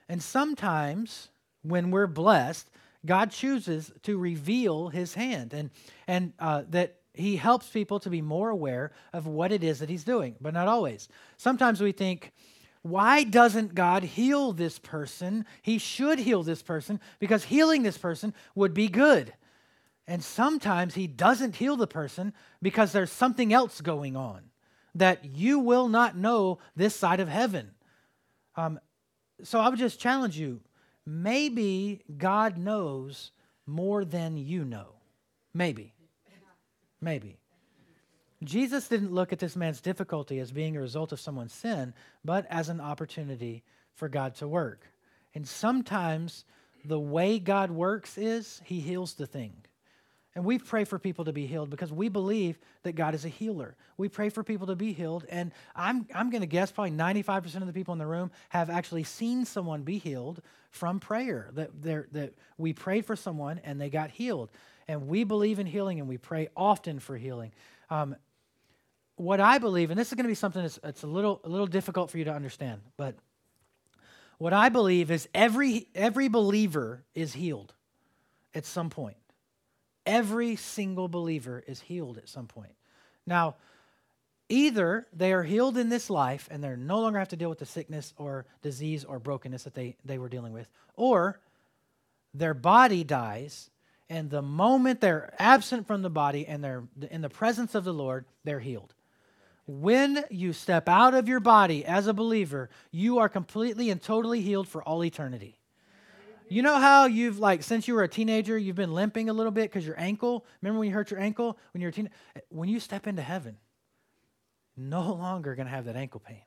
[0.08, 1.30] And sometimes
[1.62, 2.70] when we're blessed,
[3.06, 5.70] God chooses to reveal his hand and,
[6.08, 9.90] and uh, that he helps people to be more aware of what it is that
[9.90, 11.08] he's doing, but not always.
[11.38, 12.32] Sometimes we think,
[12.82, 15.46] why doesn't God heal this person?
[15.62, 19.34] He should heal this person because healing this person would be good.
[20.08, 24.42] And sometimes he doesn't heal the person because there's something else going on
[24.96, 27.72] that you will not know this side of heaven.
[28.56, 28.80] Um,
[29.44, 30.62] so I would just challenge you
[31.06, 33.32] maybe God knows
[33.66, 34.96] more than you know.
[35.54, 35.94] Maybe.
[37.02, 37.38] Maybe.
[38.44, 42.46] Jesus didn't look at this man's difficulty as being a result of someone's sin, but
[42.50, 43.64] as an opportunity
[43.96, 44.86] for God to work.
[45.36, 46.46] And sometimes
[46.86, 49.54] the way God works is he heals the thing.
[50.36, 53.30] And we pray for people to be healed because we believe that God is a
[53.30, 53.76] healer.
[53.98, 55.26] We pray for people to be healed.
[55.30, 58.70] And I'm, I'm going to guess probably 95% of the people in the room have
[58.70, 61.50] actually seen someone be healed from prayer.
[61.54, 61.82] That,
[62.14, 64.52] that we prayed for someone and they got healed.
[64.88, 67.52] And we believe in healing and we pray often for healing.
[67.90, 68.16] Um,
[69.20, 71.50] what I believe, and this is going to be something that's, that's a, little, a
[71.50, 73.16] little difficult for you to understand, but
[74.38, 77.74] what I believe is every, every believer is healed
[78.56, 79.18] at some point.
[80.06, 82.72] Every single believer is healed at some point.
[83.28, 83.58] Now,
[84.48, 87.60] either they are healed in this life and they no longer have to deal with
[87.60, 91.42] the sickness or disease or brokenness that they, they were dealing with, or
[92.34, 93.70] their body dies,
[94.10, 97.94] and the moment they're absent from the body and they're in the presence of the
[97.94, 98.94] Lord, they're healed.
[99.72, 104.42] When you step out of your body as a believer, you are completely and totally
[104.42, 105.60] healed for all eternity.
[106.48, 109.52] You know how you've like since you were a teenager, you've been limping a little
[109.52, 110.44] bit because your ankle.
[110.64, 112.10] Remember when you hurt your ankle when you're a teen?
[112.50, 113.58] When you step into heaven,
[114.76, 116.42] no longer to have that ankle pain.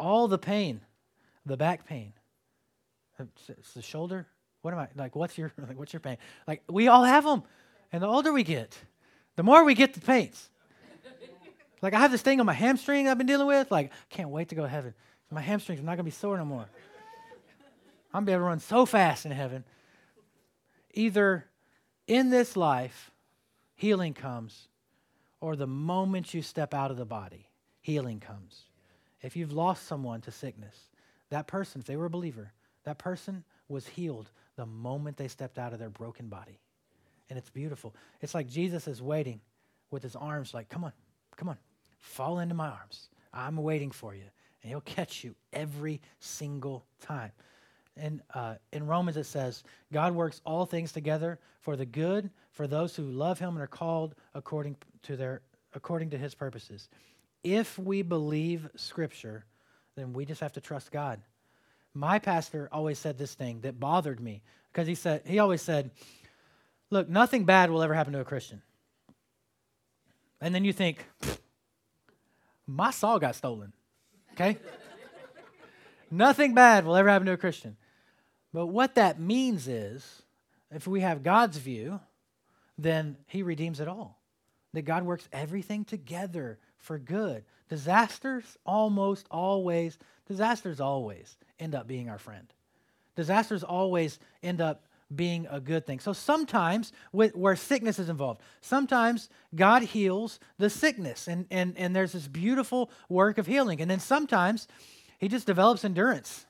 [0.00, 0.80] All the pain,
[1.46, 2.14] the back pain,
[3.20, 4.26] it's the shoulder.
[4.62, 5.14] What am I like?
[5.14, 5.78] What's your like?
[5.78, 6.16] What's your pain?
[6.48, 7.44] Like we all have them,
[7.92, 8.76] and the older we get,
[9.36, 10.50] the more we get the pains.
[11.80, 13.70] Like I have this thing on my hamstring I've been dealing with.
[13.70, 14.94] Like I can't wait to go to heaven.
[15.30, 16.66] My hamstrings are not going to be sore no more.
[18.12, 19.64] I'm going to be able to run so fast in heaven.
[20.94, 21.46] Either
[22.06, 23.10] in this life,
[23.74, 24.68] healing comes,
[25.40, 27.48] or the moment you step out of the body,
[27.80, 28.64] healing comes.
[29.22, 30.76] If you've lost someone to sickness,
[31.30, 32.52] that person, if they were a believer,
[32.84, 36.58] that person was healed the moment they stepped out of their broken body.
[37.28, 37.94] And it's beautiful.
[38.22, 39.40] It's like Jesus is waiting
[39.90, 40.92] with his arms, like, come on,
[41.36, 41.58] come on,
[41.98, 43.08] fall into my arms.
[43.32, 44.24] I'm waiting for you.
[44.62, 47.32] and He'll catch you every single time.
[47.96, 52.66] And uh, in Romans, it says, God works all things together for the good for
[52.66, 55.42] those who love Him and are called according to, their,
[55.74, 56.88] according to His purposes.
[57.42, 59.44] If we believe Scripture,
[59.96, 61.20] then we just have to trust God.
[61.94, 64.42] My pastor always said this thing that bothered me
[64.72, 65.90] because he said he always said,
[66.90, 68.62] "Look, nothing bad will ever happen to a Christian."
[70.40, 71.04] And then you think,
[72.68, 73.72] "My saw got stolen."
[74.32, 74.58] Okay?
[76.10, 77.76] nothing bad will ever happen to a Christian.
[78.52, 80.22] But what that means is,
[80.70, 82.00] if we have God's view,
[82.76, 84.20] then he redeems it all.
[84.72, 87.44] That God works everything together for good.
[87.68, 92.46] Disasters almost always, disasters always end up being our friend.
[93.16, 94.84] Disasters always end up
[95.14, 96.00] being a good thing.
[96.00, 101.96] So sometimes with, where sickness is involved, sometimes God heals the sickness and, and, and
[101.96, 103.80] there's this beautiful work of healing.
[103.80, 104.68] And then sometimes
[105.18, 106.46] he just develops endurance.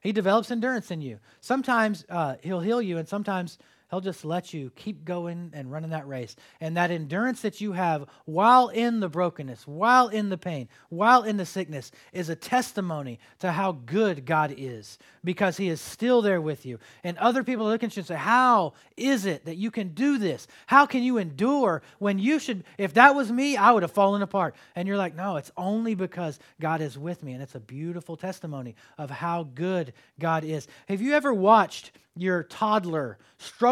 [0.00, 1.18] He develops endurance in you.
[1.40, 3.58] Sometimes uh, he'll heal you and sometimes
[3.90, 6.36] He'll just let you keep going and running that race.
[6.60, 11.22] And that endurance that you have while in the brokenness, while in the pain, while
[11.22, 16.20] in the sickness is a testimony to how good God is because He is still
[16.20, 16.78] there with you.
[17.02, 20.18] And other people look at you and say, How is it that you can do
[20.18, 20.46] this?
[20.66, 22.64] How can you endure when you should?
[22.76, 24.54] If that was me, I would have fallen apart.
[24.76, 27.32] And you're like, No, it's only because God is with me.
[27.32, 30.68] And it's a beautiful testimony of how good God is.
[30.88, 31.92] Have you ever watched?
[32.20, 33.18] your toddler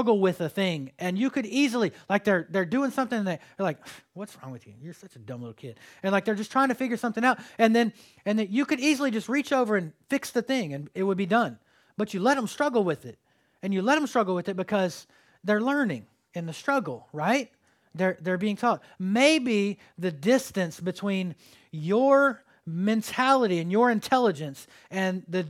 [0.06, 0.92] struggle with a thing.
[1.00, 3.78] And you could easily like they're they're doing something and they're like
[4.14, 4.74] what's wrong with you?
[4.80, 5.80] You're such a dumb little kid.
[6.02, 7.38] And like they're just trying to figure something out.
[7.58, 7.92] And then
[8.24, 11.16] and then you could easily just reach over and fix the thing and it would
[11.18, 11.58] be done.
[11.96, 13.18] But you let them struggle with it.
[13.62, 15.08] And you let them struggle with it because
[15.42, 17.50] they're learning in the struggle right?
[17.94, 18.82] They're they're being taught.
[18.98, 21.34] Maybe the distance between
[21.72, 25.46] your mentality and your intelligence and the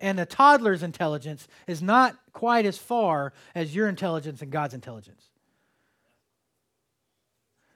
[0.00, 5.22] and a toddler's intelligence is not quite as far as your intelligence and God's intelligence.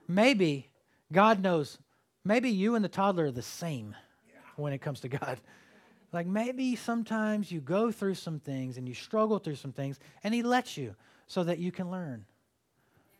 [0.08, 0.68] Maybe
[1.12, 1.78] God knows
[2.24, 3.94] maybe you and the toddler are the same
[4.56, 5.40] when it comes to God.
[6.12, 10.34] Like maybe sometimes you go through some things and you struggle through some things and
[10.34, 10.94] he lets you
[11.26, 12.26] so that you can learn.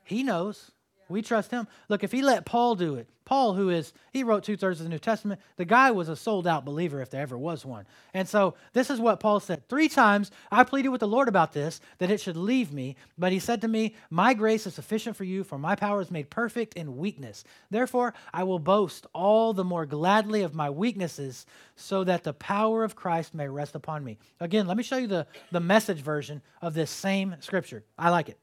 [0.04, 0.72] He knows.
[1.08, 1.66] We trust him.
[1.88, 4.84] Look, if he let Paul do it, Paul, who is, he wrote two thirds of
[4.84, 7.86] the New Testament, the guy was a sold out believer if there ever was one.
[8.12, 9.68] And so this is what Paul said.
[9.68, 12.96] Three times I pleaded with the Lord about this, that it should leave me.
[13.16, 16.10] But he said to me, My grace is sufficient for you, for my power is
[16.10, 17.44] made perfect in weakness.
[17.70, 21.46] Therefore, I will boast all the more gladly of my weaknesses,
[21.76, 24.18] so that the power of Christ may rest upon me.
[24.40, 27.84] Again, let me show you the, the message version of this same scripture.
[27.96, 28.38] I like it.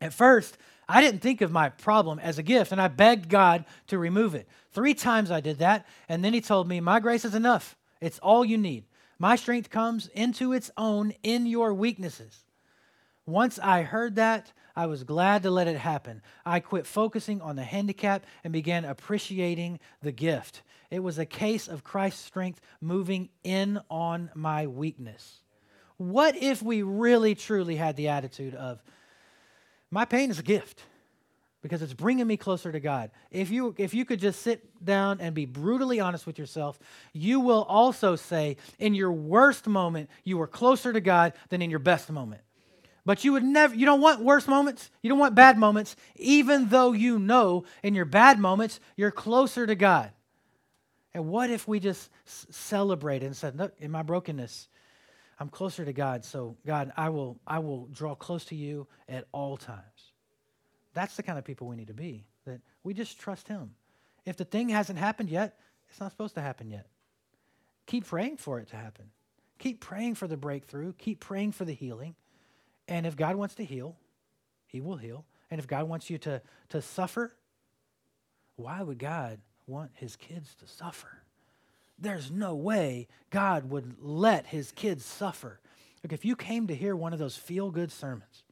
[0.00, 0.56] At first,
[0.90, 4.34] I didn't think of my problem as a gift, and I begged God to remove
[4.34, 4.48] it.
[4.72, 7.76] Three times I did that, and then He told me, My grace is enough.
[8.00, 8.84] It's all you need.
[9.16, 12.44] My strength comes into its own in your weaknesses.
[13.24, 16.22] Once I heard that, I was glad to let it happen.
[16.44, 20.62] I quit focusing on the handicap and began appreciating the gift.
[20.90, 25.40] It was a case of Christ's strength moving in on my weakness.
[25.98, 28.82] What if we really truly had the attitude of,
[29.90, 30.84] my pain is a gift
[31.62, 33.10] because it's bringing me closer to God.
[33.30, 36.78] If you if you could just sit down and be brutally honest with yourself,
[37.12, 41.70] you will also say in your worst moment you were closer to God than in
[41.70, 42.42] your best moment.
[43.04, 46.68] But you would never you don't want worse moments, you don't want bad moments even
[46.68, 50.10] though you know in your bad moments you're closer to God.
[51.12, 54.68] And what if we just celebrated and said, "Look, in my brokenness,
[55.40, 59.24] I'm closer to God, so God, I will, I will draw close to you at
[59.32, 60.12] all times.
[60.92, 63.70] That's the kind of people we need to be, that we just trust Him.
[64.26, 66.86] If the thing hasn't happened yet, it's not supposed to happen yet.
[67.86, 69.06] Keep praying for it to happen.
[69.58, 70.92] Keep praying for the breakthrough.
[70.92, 72.14] Keep praying for the healing.
[72.86, 73.96] And if God wants to heal,
[74.66, 75.24] He will heal.
[75.50, 77.34] And if God wants you to, to suffer,
[78.56, 81.19] why would God want His kids to suffer?
[82.00, 85.60] There's no way God would let his kids suffer.
[86.02, 88.44] Look, if you came to hear one of those feel good sermons,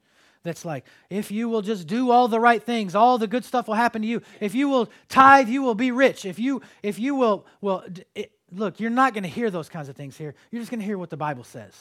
[0.43, 3.67] that's like, if you will just do all the right things, all the good stuff
[3.67, 4.23] will happen to you.
[4.41, 6.25] If you will tithe, you will be rich.
[6.25, 7.85] If you, if you will, well,
[8.15, 10.35] it, look, you're not going to hear those kinds of things here.
[10.51, 11.75] You're just going to hear what the Bible says.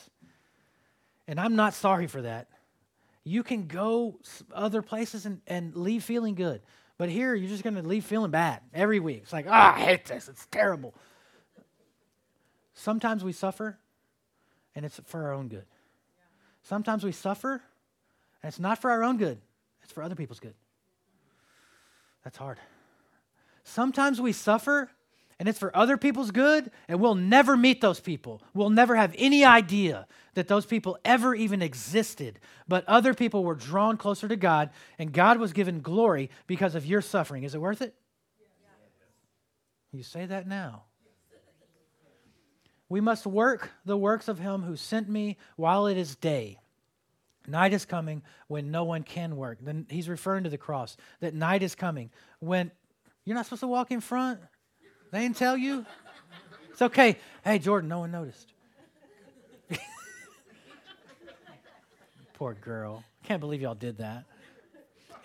[1.27, 2.47] And I'm not sorry for that.
[3.23, 4.19] You can go
[4.53, 6.61] other places and, and leave feeling good.
[6.97, 9.19] But here, you're just going to leave feeling bad every week.
[9.23, 10.27] It's like, ah, oh, I hate this.
[10.29, 10.95] It's terrible.
[12.77, 13.79] Sometimes we suffer,
[14.75, 15.65] and it's for our own good.
[16.61, 17.53] Sometimes we suffer,
[18.43, 19.39] and it's not for our own good,
[19.81, 20.53] it's for other people's good.
[22.23, 22.59] That's hard.
[23.63, 24.91] Sometimes we suffer,
[25.39, 28.43] and it's for other people's good, and we'll never meet those people.
[28.53, 30.05] We'll never have any idea
[30.35, 32.39] that those people ever even existed.
[32.67, 34.69] But other people were drawn closer to God,
[34.99, 37.41] and God was given glory because of your suffering.
[37.41, 37.95] Is it worth it?
[39.91, 40.83] You say that now.
[42.89, 46.59] We must work the works of him who sent me while it is day.
[47.47, 49.59] Night is coming when no one can work.
[49.61, 50.97] Then he's referring to the cross.
[51.21, 52.09] That night is coming
[52.39, 52.71] when
[53.23, 54.39] you're not supposed to walk in front.
[55.11, 55.85] They didn't tell you.
[56.71, 57.17] It's okay.
[57.43, 58.53] Hey, Jordan, no one noticed.
[62.33, 63.03] Poor girl.
[63.23, 64.25] Can't believe y'all did that.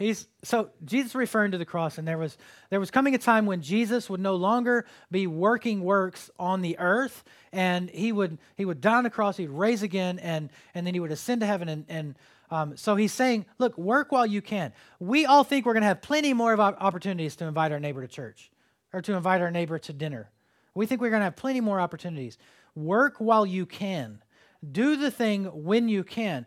[0.03, 2.37] He's so Jesus referring to the cross, and there was
[2.71, 6.77] there was coming a time when Jesus would no longer be working works on the
[6.79, 7.23] earth,
[7.53, 10.95] and he would he would die on the cross, he'd raise again, and and then
[10.95, 11.69] he would ascend to heaven.
[11.69, 12.15] And, and
[12.51, 14.73] um, so he's saying, look, work while you can.
[14.99, 18.03] We all think we're going to have plenty more of opportunities to invite our neighbor
[18.03, 18.51] to church
[18.93, 20.31] or to invite our neighbor to dinner.
[20.75, 22.37] We think we're going to have plenty more opportunities.
[22.75, 24.23] Work while you can.
[24.71, 26.47] Do the thing when you can.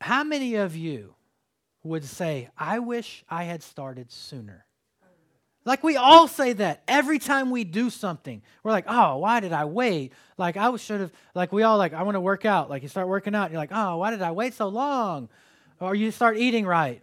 [0.00, 1.15] How many of you
[1.86, 4.66] would say, I wish I had started sooner.
[5.64, 8.40] Like we all say that every time we do something.
[8.62, 10.12] We're like, oh, why did I wait?
[10.38, 12.70] Like I should have, like we all like, I want to work out.
[12.70, 15.28] Like you start working out, you're like, oh, why did I wait so long?
[15.80, 17.02] Or you start eating right.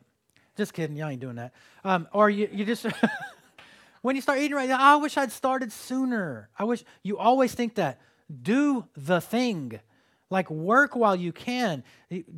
[0.55, 1.53] Just kidding, y'all ain't doing that.
[1.83, 2.85] Um, or you, you just,
[4.01, 6.49] when you start eating right, I wish I'd started sooner.
[6.57, 7.99] I wish, you always think that.
[8.41, 9.79] Do the thing.
[10.33, 11.83] Like, work while you can.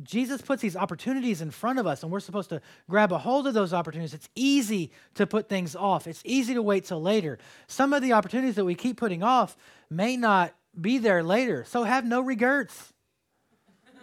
[0.02, 3.46] Jesus puts these opportunities in front of us, and we're supposed to grab a hold
[3.46, 4.12] of those opportunities.
[4.12, 7.38] It's easy to put things off, it's easy to wait till later.
[7.68, 9.56] Some of the opportunities that we keep putting off
[9.88, 12.92] may not be there later, so have no regrets.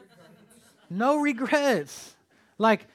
[0.90, 2.16] no regrets.
[2.58, 2.88] Like,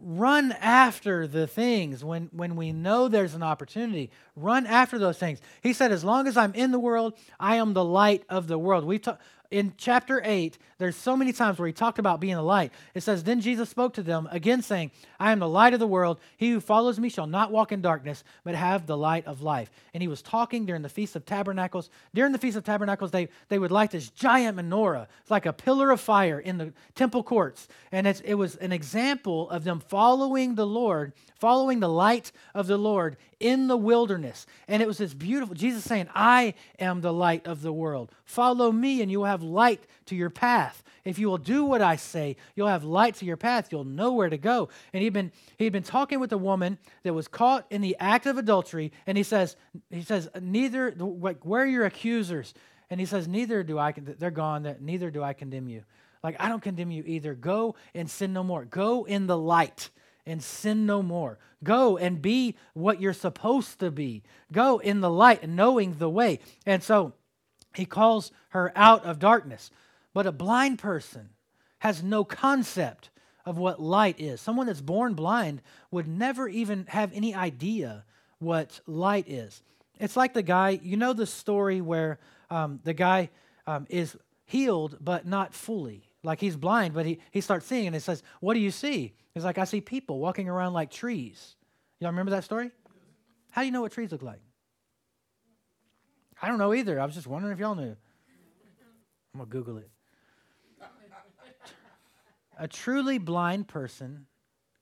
[0.00, 4.10] run after the things when, when we know there's an opportunity.
[4.36, 5.40] Run after those things.
[5.60, 8.58] He said, As long as I'm in the world, I am the light of the
[8.58, 8.84] world.
[8.84, 9.20] We talk,
[9.50, 12.72] in chapter 8, there's so many times where he talked about being a light.
[12.94, 15.88] It says, Then Jesus spoke to them, again saying, I am the light of the
[15.88, 16.20] world.
[16.36, 19.70] He who follows me shall not walk in darkness, but have the light of life.
[19.92, 21.90] And he was talking during the Feast of Tabernacles.
[22.14, 25.08] During the Feast of Tabernacles, they, they would light this giant menorah.
[25.20, 27.66] It's like a pillar of fire in the temple courts.
[27.90, 32.78] And it was an example of them following the Lord, following the light of the
[32.78, 34.46] Lord in the wilderness.
[34.68, 38.12] And it was this beautiful, Jesus saying, I am the light of the world.
[38.24, 40.84] Follow me, and you will have light to your path.
[41.04, 43.68] If you will do what I say, you'll have light to your path.
[43.72, 44.68] You'll know where to go.
[44.92, 48.26] And he'd been, he'd been talking with a woman that was caught in the act
[48.26, 48.92] of adultery.
[49.06, 49.56] And he says,
[49.90, 52.52] he says, neither, like, where are your accusers?
[52.90, 55.84] And he says, neither do I, they're gone, neither do I condemn you.
[56.22, 57.34] Like, I don't condemn you either.
[57.34, 58.66] Go and sin no more.
[58.66, 59.88] Go in the light
[60.26, 61.38] and sin no more.
[61.62, 64.22] Go and be what you're supposed to be.
[64.52, 66.40] Go in the light, knowing the way.
[66.64, 67.12] And so
[67.74, 69.70] he calls her out of darkness.
[70.12, 71.30] But a blind person
[71.80, 73.10] has no concept
[73.44, 74.40] of what light is.
[74.40, 78.04] Someone that's born blind would never even have any idea
[78.38, 79.62] what light is.
[79.98, 82.18] It's like the guy, you know, the story where
[82.48, 83.30] um, the guy
[83.66, 86.09] um, is healed but not fully.
[86.22, 89.14] Like he's blind, but he, he starts seeing and he says, What do you see?
[89.34, 91.56] He's like, I see people walking around like trees.
[91.98, 92.70] Y'all remember that story?
[93.50, 94.40] How do you know what trees look like?
[96.42, 97.00] I don't know either.
[97.00, 97.96] I was just wondering if y'all knew.
[99.34, 99.90] I'm going to Google it.
[102.58, 104.26] A truly blind person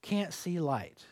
[0.01, 1.03] can't see light.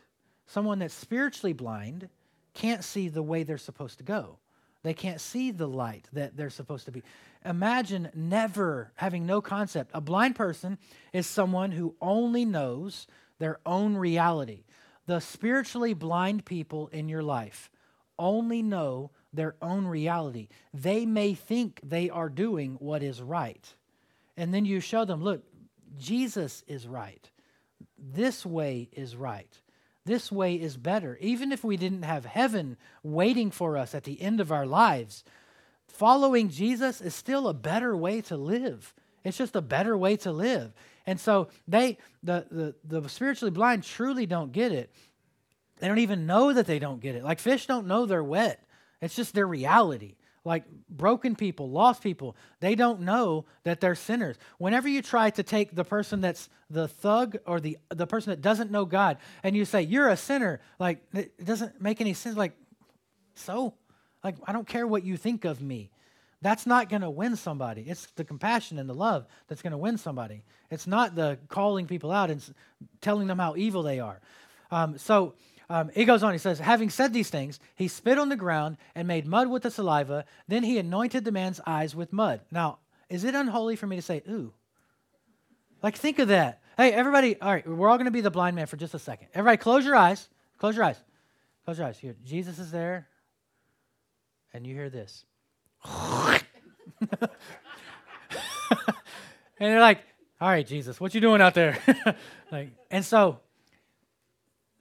[0.48, 2.10] Someone that's spiritually blind
[2.54, 4.40] can't see the way they're supposed to go.
[4.88, 7.04] They can't see the light that they're supposed to be.
[7.44, 9.92] Imagine never having no concept.
[9.94, 10.78] A blind person
[11.12, 13.06] is someone who only knows
[13.38, 14.64] their own reality.
[15.06, 17.70] The spiritually blind people in your life
[18.18, 20.48] only know their own reality.
[20.74, 23.68] They may think they are doing what is right.
[24.38, 25.44] And then you show them, look,
[25.98, 27.30] Jesus is right.
[27.98, 29.54] This way is right.
[30.08, 31.18] This way is better.
[31.20, 35.26] Even if we didn't have heaven waiting for us at the end of our lives,
[35.88, 38.94] following Jesus is still a better way to live.
[39.26, 40.74] It's just a better way to live.
[41.06, 44.94] And so they, the, the, the spiritually blind, truly don't get it.
[45.80, 47.24] They don't even know that they don't get it.
[47.24, 48.64] Like fish don't know they're wet.
[49.02, 50.16] It's just their reality.
[50.48, 54.38] Like broken people, lost people, they don't know that they're sinners.
[54.58, 58.42] Whenever you try to take the person that's the thug or the, the person that
[58.42, 62.38] doesn't know God and you say, you're a sinner, like it doesn't make any sense.
[62.38, 62.54] Like,
[63.34, 63.74] so?
[64.24, 65.92] Like, I don't care what you think of me.
[66.42, 67.82] That's not going to win somebody.
[67.82, 70.44] It's the compassion and the love that's going to win somebody.
[70.72, 72.42] It's not the calling people out and
[73.02, 74.22] telling them how evil they are.
[74.72, 75.34] Um, so
[75.70, 78.78] um, he goes on, he says, Having said these things, he spit on the ground
[78.96, 80.26] and made mud with the saliva.
[80.48, 82.42] Then he anointed the man's eyes with mud.
[82.52, 84.54] Now, is it unholy for me to say, ooh?
[85.84, 86.62] Like, think of that.
[86.78, 89.00] Hey, everybody, all right, we're all going to be the blind man for just a
[89.00, 89.28] second.
[89.34, 90.28] Everybody, close your eyes.
[90.58, 91.00] Close your eyes.
[91.66, 91.98] Close your eyes.
[92.00, 93.08] Here, Jesus is there,
[94.54, 95.26] and you hear this.
[95.86, 96.40] and
[99.60, 100.04] they're like,
[100.40, 101.78] all right, Jesus, what you doing out there?
[102.52, 103.40] like, and so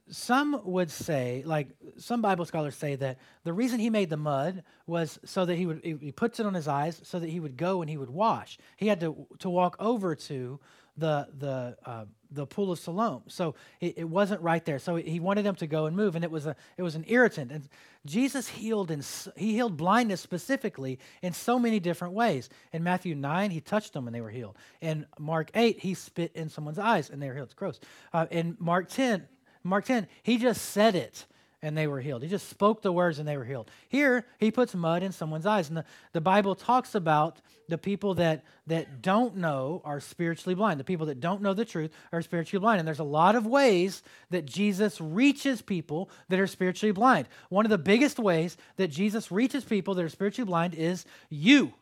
[0.09, 4.63] some would say, like some Bible scholars say, that the reason he made the mud
[4.85, 7.57] was so that he would he puts it on his eyes so that he would
[7.57, 8.57] go and he would wash.
[8.77, 10.59] He had to to walk over to
[10.97, 14.79] the the uh, the pool of Siloam, so it, it, wasn't right there.
[14.79, 17.05] So he wanted them to go and move, and it was a it was an
[17.07, 17.51] irritant.
[17.51, 17.69] And
[18.05, 19.05] Jesus healed and
[19.35, 22.49] he healed blindness specifically in so many different ways.
[22.73, 24.57] In Matthew nine, he touched them and they were healed.
[24.81, 27.47] In Mark eight, he spit in someone's eyes and they were healed.
[27.47, 27.79] It's gross.
[28.11, 29.27] Uh, in Mark ten,
[29.67, 31.25] Mark 10, he just said it
[31.61, 32.21] and they were healed.
[32.21, 33.71] He just spoke the words and they were healed.
[33.89, 35.69] Here, he puts mud in someone's eyes.
[35.69, 40.79] And the, the Bible talks about the people that, that don't know are spiritually blind.
[40.79, 42.79] The people that don't know the truth are spiritually blind.
[42.79, 47.27] And there's a lot of ways that Jesus reaches people that are spiritually blind.
[47.49, 51.73] One of the biggest ways that Jesus reaches people that are spiritually blind is you.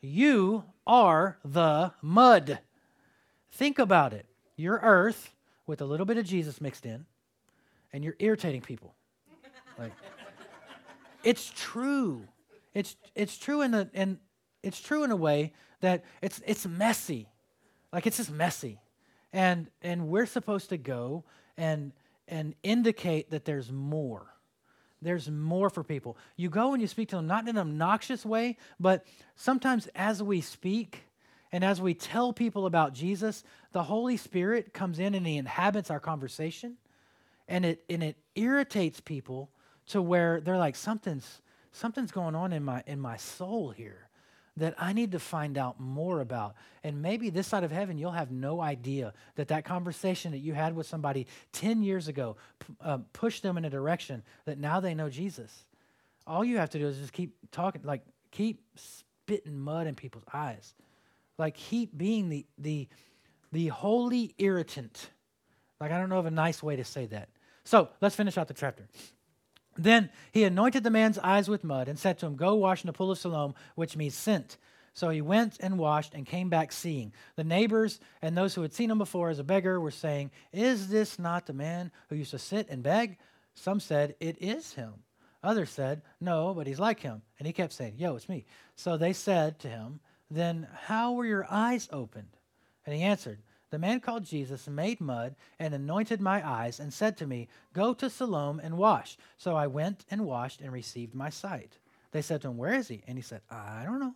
[0.00, 2.60] You are the mud.
[3.50, 4.26] Think about it.
[4.56, 5.32] Your earth
[5.66, 7.06] with a little bit of Jesus mixed in,
[7.92, 8.94] and you're irritating people.
[9.78, 9.92] Like,
[11.22, 12.22] it's true.
[12.74, 14.18] It's it's true in a and
[14.62, 17.28] it's true in a way that it's it's messy,
[17.92, 18.80] like it's just messy,
[19.32, 21.24] and and we're supposed to go
[21.56, 21.92] and
[22.28, 24.26] and indicate that there's more.
[25.02, 26.16] There's more for people.
[26.36, 29.04] You go and you speak to them, not in an obnoxious way, but
[29.34, 31.04] sometimes as we speak,
[31.52, 33.44] and as we tell people about Jesus,
[33.76, 36.78] the Holy Spirit comes in and he inhabits our conversation.
[37.46, 39.50] And it, and it irritates people
[39.88, 44.08] to where they're like, something's, something's going on in my, in my soul here
[44.56, 46.54] that I need to find out more about.
[46.84, 50.54] And maybe this side of heaven, you'll have no idea that that conversation that you
[50.54, 54.80] had with somebody 10 years ago p- uh, pushed them in a direction that now
[54.80, 55.66] they know Jesus.
[56.26, 60.24] All you have to do is just keep talking, like keep spitting mud in people's
[60.32, 60.72] eyes
[61.38, 62.88] like keep being the the
[63.56, 65.08] the holy irritant.
[65.80, 67.30] Like I don't know of a nice way to say that.
[67.64, 68.86] So let's finish out the chapter.
[69.78, 72.86] Then he anointed the man's eyes with mud and said to him, Go wash in
[72.86, 74.58] the pool of Siloam, which means sent.
[74.92, 77.14] So he went and washed and came back seeing.
[77.36, 80.88] The neighbors and those who had seen him before as a beggar were saying, Is
[80.88, 83.16] this not the man who used to sit and beg?
[83.54, 84.92] Some said, It is him.
[85.42, 87.22] Others said, No, but he's like him.
[87.38, 88.44] And he kept saying, Yo, it's me.
[88.74, 90.00] So they said to him,
[90.30, 92.36] then how were your eyes opened?
[92.84, 93.38] And he answered,
[93.70, 97.94] The man called Jesus made mud and anointed my eyes and said to me, Go
[97.94, 99.16] to Siloam and wash.
[99.38, 101.78] So I went and washed and received my sight.
[102.12, 103.02] They said to him, Where is he?
[103.06, 104.14] And he said, I don't know.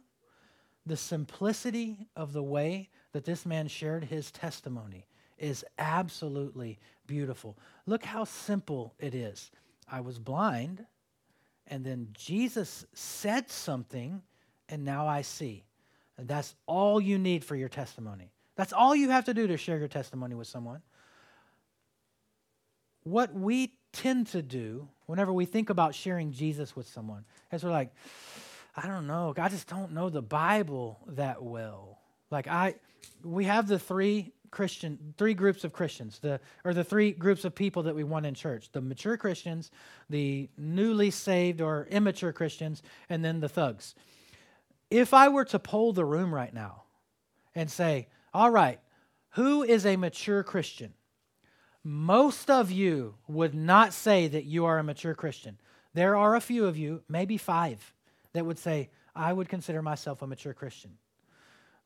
[0.87, 7.59] The simplicity of the way that this man shared his testimony is absolutely beautiful.
[7.87, 9.51] Look how simple it is.
[9.91, 10.87] I was blind,
[11.67, 14.23] and then Jesus said something,
[14.69, 15.65] and now I see.
[16.17, 18.31] And that's all you need for your testimony.
[18.61, 20.83] That's all you have to do to share your testimony with someone.
[23.05, 27.71] What we tend to do whenever we think about sharing Jesus with someone is we're
[27.71, 27.95] like,
[28.77, 32.01] I don't know, I just don't know the Bible that well.
[32.31, 32.75] Like I
[33.25, 37.55] we have the three Christian three groups of Christians, the or the three groups of
[37.55, 38.71] people that we want in church.
[38.73, 39.71] The mature Christians,
[40.11, 43.95] the newly saved or immature Christians, and then the thugs.
[44.91, 46.83] If I were to poll the room right now
[47.55, 48.81] and say, all right,
[49.31, 50.95] who is a mature Christian?
[51.83, 55.59] Most of you would not say that you are a mature Christian.
[55.95, 57.95] There are a few of you, maybe five,
[58.33, 60.93] that would say, I would consider myself a mature Christian.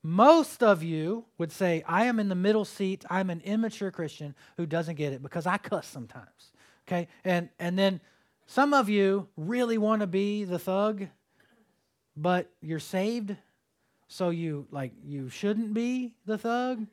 [0.03, 3.03] Most of you would say, I am in the middle seat.
[3.09, 6.51] I'm an immature Christian who doesn't get it because I cuss sometimes.
[6.87, 7.07] Okay?
[7.23, 7.99] And, and then
[8.45, 11.07] some of you really want to be the thug
[12.15, 13.35] but you're saved,
[14.07, 16.85] so you like you shouldn't be the thug,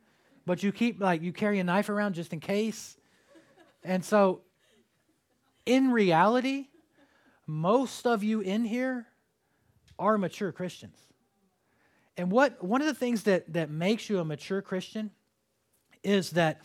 [0.46, 2.96] but you keep like you carry a knife around just in case.
[3.84, 4.42] And so
[5.66, 6.68] in reality,
[7.46, 9.06] most of you in here
[9.98, 10.96] are mature Christians.
[12.16, 15.10] And what one of the things that that makes you a mature Christian
[16.02, 16.62] is that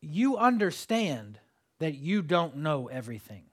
[0.00, 1.38] you understand
[1.80, 3.47] that you don't know everything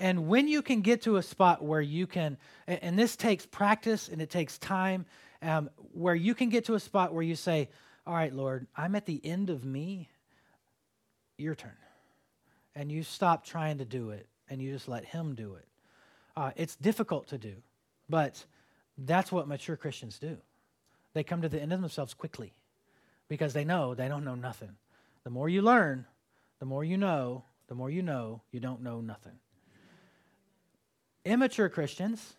[0.00, 2.36] and when you can get to a spot where you can,
[2.66, 5.06] and this takes practice and it takes time,
[5.42, 7.68] um, where you can get to a spot where you say,
[8.06, 10.08] All right, Lord, I'm at the end of me.
[11.38, 11.76] Your turn.
[12.74, 15.66] and you stop trying to do it and you just let Him do it.
[16.36, 17.54] Uh, it's difficult to do,
[18.08, 18.44] but
[18.98, 20.36] that's what mature Christians do.
[21.14, 22.52] They come to the end of themselves quickly
[23.28, 24.76] because they know they don't know nothing.
[25.24, 26.06] The more you learn,
[26.58, 29.38] the more you know, the more you know, you don't know nothing.
[31.26, 32.34] Immature Christians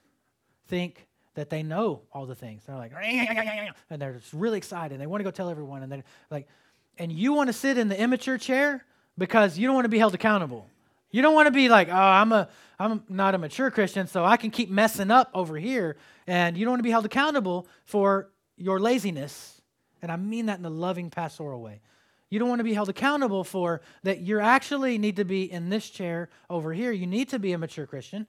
[0.68, 2.64] think that they know all the things.
[2.66, 4.94] They're like, and they're just really excited.
[4.94, 5.84] And they want to go tell everyone.
[5.84, 6.48] And they're like,
[6.98, 8.84] and you want to sit in the immature chair
[9.18, 10.68] because you don't want to be held accountable.
[11.12, 14.26] You don't want to be like, oh, I'm a, I'm not a mature Christian, so
[14.26, 15.98] I can keep messing up over here.
[16.26, 19.62] And you don't want to be held accountable for your laziness.
[20.02, 21.82] And I mean that in a loving pastoral way.
[22.30, 25.70] You don't want to be held accountable for that you actually need to be in
[25.70, 26.92] this chair over here.
[26.92, 28.28] You need to be a mature Christian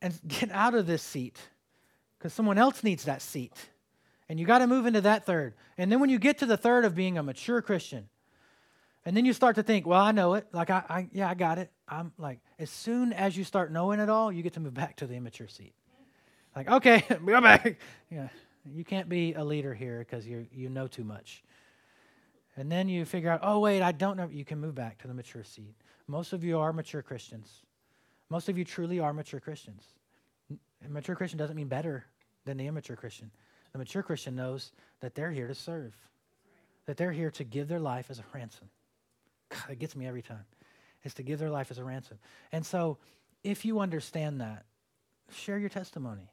[0.00, 1.38] and get out of this seat
[2.18, 3.54] because someone else needs that seat.
[4.28, 5.54] And you got to move into that third.
[5.78, 8.08] And then when you get to the third of being a mature Christian,
[9.06, 10.46] and then you start to think, well, I know it.
[10.52, 11.70] Like, I, I yeah, I got it.
[11.88, 14.96] I'm like, as soon as you start knowing it all, you get to move back
[14.96, 15.72] to the immature seat.
[16.54, 17.78] Like, okay, go back.
[18.10, 18.28] Yeah,
[18.74, 21.42] you can't be a leader here because you you know too much.
[22.56, 24.28] And then you figure out, oh wait, I don't know.
[24.30, 25.74] You can move back to the mature seat.
[26.06, 27.62] Most of you are mature Christians.
[28.30, 29.84] Most of you truly are mature Christians.
[30.84, 32.04] A mature Christian doesn't mean better
[32.44, 33.30] than the immature Christian.
[33.72, 35.94] The mature Christian knows that they're here to serve,
[36.86, 38.68] that they're here to give their life as a ransom.
[39.48, 40.44] God, it gets me every time.
[41.04, 42.18] Is to give their life as a ransom.
[42.52, 42.98] And so,
[43.44, 44.64] if you understand that,
[45.32, 46.28] share your testimony.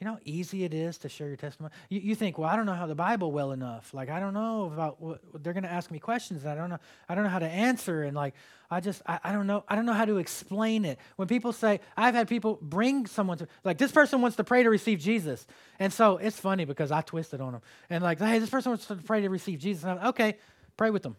[0.00, 1.74] You know how easy it is to share your testimony?
[1.90, 3.92] You, you think, well, I don't know how the Bible well enough.
[3.92, 6.46] Like, I don't know about what they're going to ask me questions.
[6.46, 6.78] I don't know.
[7.06, 8.04] I don't know how to answer.
[8.04, 8.32] And like,
[8.70, 9.62] I just, I, I don't know.
[9.68, 10.98] I don't know how to explain it.
[11.16, 14.62] When people say, I've had people bring someone to, like, this person wants to pray
[14.62, 15.46] to receive Jesus.
[15.78, 17.62] And so it's funny because I twisted on them.
[17.90, 19.84] And like, hey, this person wants to pray to receive Jesus.
[19.84, 20.38] And I'm, okay,
[20.78, 21.16] pray with them.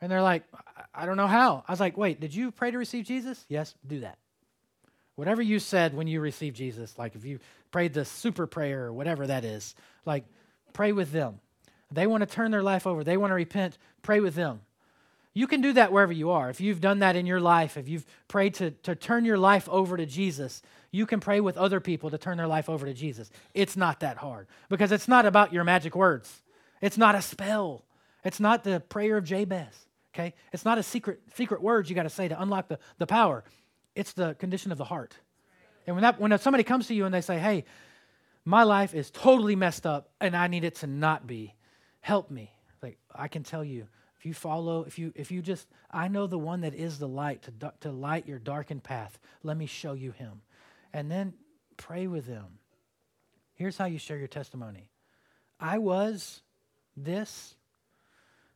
[0.00, 0.44] And they're like,
[0.94, 1.64] I don't know how.
[1.66, 3.44] I was like, wait, did you pray to receive Jesus?
[3.48, 4.18] Yes, do that.
[5.16, 7.40] Whatever you said when you received Jesus, like if you
[7.70, 10.24] prayed the super prayer or whatever that is, like
[10.72, 11.40] pray with them.
[11.90, 14.60] They want to turn their life over, they want to repent, pray with them.
[15.32, 16.48] You can do that wherever you are.
[16.48, 19.68] If you've done that in your life, if you've prayed to, to turn your life
[19.68, 22.94] over to Jesus, you can pray with other people to turn their life over to
[22.94, 23.30] Jesus.
[23.52, 26.42] It's not that hard because it's not about your magic words.
[26.80, 27.84] It's not a spell.
[28.24, 29.86] It's not the prayer of Jabez.
[30.14, 30.32] Okay?
[30.54, 33.44] It's not a secret secret words you got to say to unlock the, the power.
[33.96, 35.16] It's the condition of the heart.
[35.86, 37.64] And when, that, when somebody comes to you and they say, hey,
[38.44, 41.54] my life is totally messed up and I need it to not be,
[42.00, 42.52] help me.
[42.82, 43.88] Like, I can tell you,
[44.18, 47.08] if you follow, if you, if you just, I know the one that is the
[47.08, 49.18] light to, to light your darkened path.
[49.42, 50.42] Let me show you him.
[50.92, 51.32] And then
[51.76, 52.58] pray with them.
[53.54, 54.90] Here's how you share your testimony
[55.58, 56.42] I was
[56.96, 57.54] this,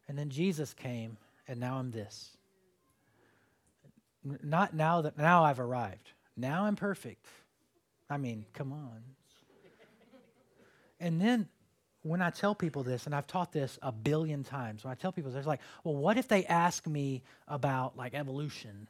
[0.07, 1.17] and then Jesus came,
[1.49, 2.37] and now I'm this.
[4.25, 6.11] Not now that now I've arrived.
[6.37, 7.27] Now I'm perfect.
[8.09, 9.03] I mean, come on.
[10.99, 11.49] And then
[12.03, 15.13] when I tell people this, and I've taught this a billion times, when I tell
[15.13, 18.89] people, there's like, well, what if they ask me about like evolution?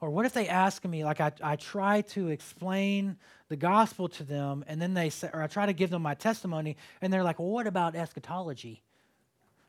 [0.00, 3.16] Or what if they ask me, like, I, I try to explain
[3.48, 6.14] the gospel to them, and then they say, or I try to give them my
[6.14, 8.82] testimony, and they're like, well, what about eschatology?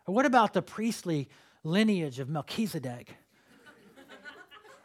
[0.08, 1.30] Or what about the priestly
[1.64, 3.16] lineage of Melchizedek?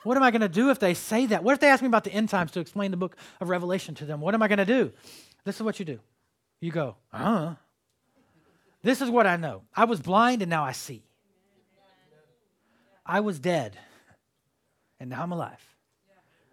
[0.09, 1.45] What am I going to do if they say that?
[1.45, 3.95] What if they ask me about the end times to explain the book of Revelation
[3.97, 4.23] to them?
[4.23, 4.91] What am I going to do?
[5.45, 6.01] This is what you do.
[6.61, 7.57] You go, huh?
[8.83, 9.65] This is what I know.
[9.77, 11.03] I was blind and now I see.
[13.05, 13.77] I was dead
[14.99, 15.77] and now I'm alive.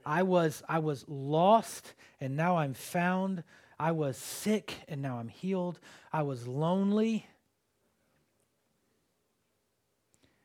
[0.05, 3.41] I was I was lost and now I'm found.
[3.79, 5.79] I was sick and now I'm healed.
[6.11, 7.25] I was lonely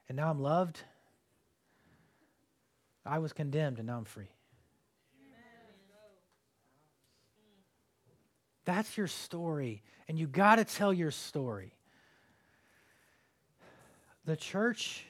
[0.09, 0.85] and now I'm loved.
[3.05, 4.31] I was condemned and now I'm free.
[8.65, 11.73] That's your story, and you got to tell your story.
[14.27, 15.05] The church,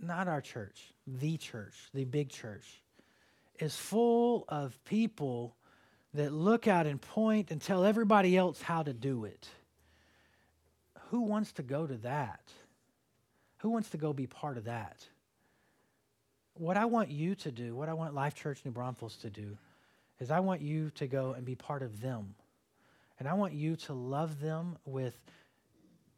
[0.00, 2.80] not our church, the church, the big church,
[3.58, 5.54] is full of people
[6.14, 9.48] that look out and point and tell everybody else how to do it.
[11.10, 12.40] Who wants to go to that?
[13.58, 15.04] Who wants to go be part of that?
[16.60, 19.56] What I want you to do, what I want Life Church New Braunfels to do,
[20.20, 22.34] is I want you to go and be part of them.
[23.18, 25.18] And I want you to love them with,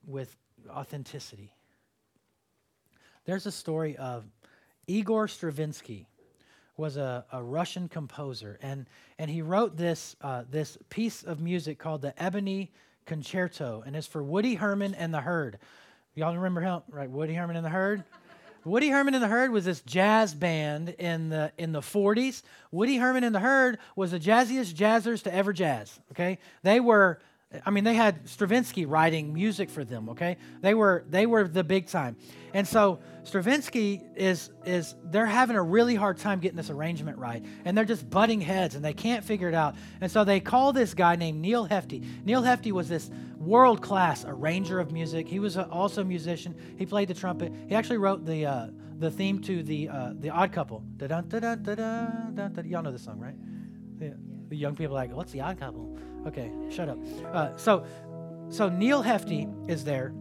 [0.04, 0.36] with
[0.68, 1.52] authenticity.
[3.24, 4.24] There's a story of
[4.88, 6.08] Igor Stravinsky
[6.76, 8.88] was a, a Russian composer, and,
[9.20, 12.72] and he wrote this, uh, this piece of music called the Ebony
[13.06, 15.58] Concerto, and it's for Woody Herman and the Herd.
[16.16, 17.08] Y'all remember him, right?
[17.08, 18.02] Woody Herman and the Herd?
[18.64, 22.42] Woody Herman and the Herd was this jazz band in the in the 40s.
[22.70, 25.98] Woody Herman and the Herd was the jazziest jazzers to ever jazz.
[26.12, 27.18] Okay, they were.
[27.66, 30.08] I mean, they had Stravinsky writing music for them.
[30.10, 32.16] Okay, they were they were the big time,
[32.54, 37.44] and so Stravinsky is is they're having a really hard time getting this arrangement right,
[37.64, 39.76] and they're just butting heads, and they can't figure it out.
[40.00, 42.24] And so they call this guy named Neal Hefti.
[42.24, 45.28] Neal Hefti was this world class arranger of music.
[45.28, 46.54] He was also a musician.
[46.78, 47.52] He played the trumpet.
[47.68, 48.66] He actually wrote the uh,
[48.98, 50.82] the theme to the uh, the Odd Couple.
[51.00, 51.22] Y'all
[52.82, 53.34] know this song, right?
[53.98, 54.16] The,
[54.48, 55.98] the young people are like, what's the Odd Couple?
[56.26, 56.98] Okay, shut up.
[57.32, 57.84] Uh, so
[58.48, 60.12] so Neal Hefti is there,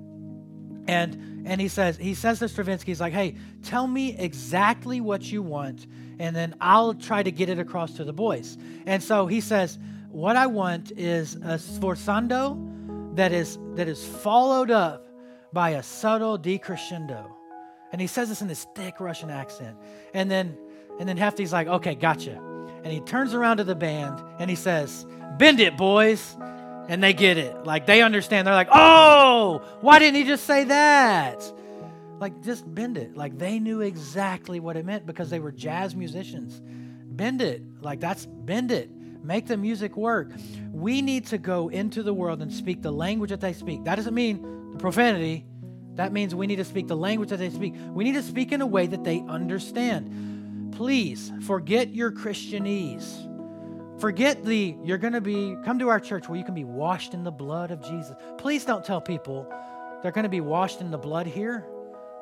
[0.87, 5.31] and and he says he says to Stravinsky, he's like, hey, tell me exactly what
[5.31, 5.87] you want,
[6.19, 8.57] and then I'll try to get it across to the boys.
[8.85, 9.77] And so he says,
[10.09, 15.07] what I want is a sforzando that is that is followed up
[15.53, 17.25] by a subtle decrescendo.
[17.91, 19.77] And he says this in this thick Russian accent.
[20.13, 20.57] And then
[20.99, 22.41] and then Hefti's like, okay, gotcha.
[22.83, 25.05] And he turns around to the band and he says,
[25.41, 26.37] Bend it, boys.
[26.87, 27.65] And they get it.
[27.65, 28.45] Like they understand.
[28.45, 31.51] They're like, oh, why didn't he just say that?
[32.19, 33.17] Like, just bend it.
[33.17, 36.61] Like they knew exactly what it meant because they were jazz musicians.
[36.63, 37.63] Bend it.
[37.81, 38.91] Like that's bend it.
[39.23, 40.29] Make the music work.
[40.71, 43.83] We need to go into the world and speak the language that they speak.
[43.85, 45.47] That doesn't mean the profanity.
[45.95, 47.73] That means we need to speak the language that they speak.
[47.89, 50.71] We need to speak in a way that they understand.
[50.77, 53.30] Please forget your Christianese.
[54.01, 57.13] Forget the, you're going to be, come to our church where you can be washed
[57.13, 58.15] in the blood of Jesus.
[58.37, 59.47] Please don't tell people
[60.03, 61.65] they're going to be washed in the blood here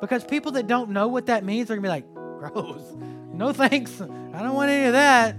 [0.00, 2.82] because people that don't know what that means, they're going to be like, gross.
[3.32, 4.00] No thanks.
[4.00, 5.34] I don't want any of that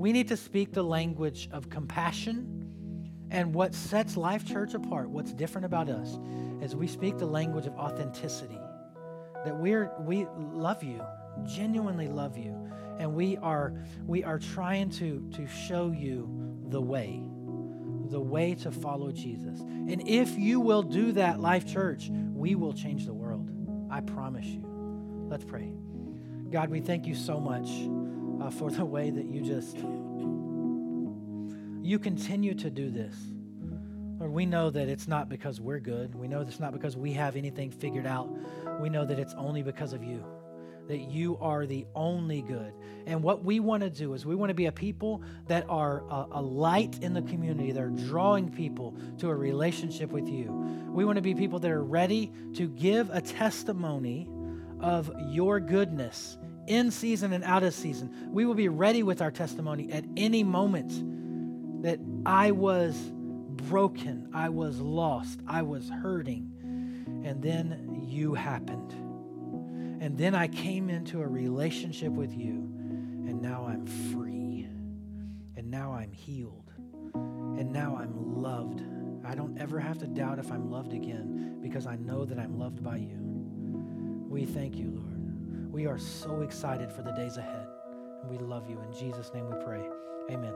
[0.00, 2.46] we need to speak the language of compassion.
[3.30, 6.18] And what sets Life Church apart, what's different about us,
[6.62, 8.58] is we speak the language of authenticity.
[9.44, 11.04] That we're we love you,
[11.44, 12.70] genuinely love you,
[13.00, 13.72] and we are
[14.06, 16.28] we are trying to to show you
[16.68, 17.22] the way,
[18.10, 19.60] the way to follow Jesus.
[19.60, 23.50] And if you will do that, Life Church, we will change the world.
[23.90, 24.64] I promise you.
[25.28, 25.72] Let's pray.
[26.50, 27.68] God, we thank you so much
[28.44, 29.78] uh, for the way that you just
[31.82, 33.16] you continue to do this.
[34.18, 36.14] Lord, we know that it's not because we're good.
[36.14, 38.28] We know that it's not because we have anything figured out.
[38.78, 40.22] We know that it's only because of you,
[40.90, 42.72] that you are the only good.
[43.06, 46.02] And what we want to do is we want to be a people that are
[46.10, 50.50] a, a light in the community, that are drawing people to a relationship with you.
[50.88, 54.28] We want to be people that are ready to give a testimony
[54.80, 56.36] of your goodness
[56.66, 58.28] in season and out of season.
[58.32, 62.96] We will be ready with our testimony at any moment that I was
[63.68, 66.50] broken, I was lost, I was hurting,
[67.24, 68.92] and then you happened.
[70.00, 74.66] And then I came into a relationship with you, and now I'm free.
[75.56, 76.72] And now I'm healed.
[77.14, 78.82] And now I'm loved.
[79.26, 82.58] I don't ever have to doubt if I'm loved again because I know that I'm
[82.58, 83.18] loved by you.
[84.30, 85.70] We thank you, Lord.
[85.70, 87.66] We are so excited for the days ahead.
[88.22, 88.80] And we love you.
[88.80, 89.84] In Jesus' name we pray.
[90.30, 90.54] Amen.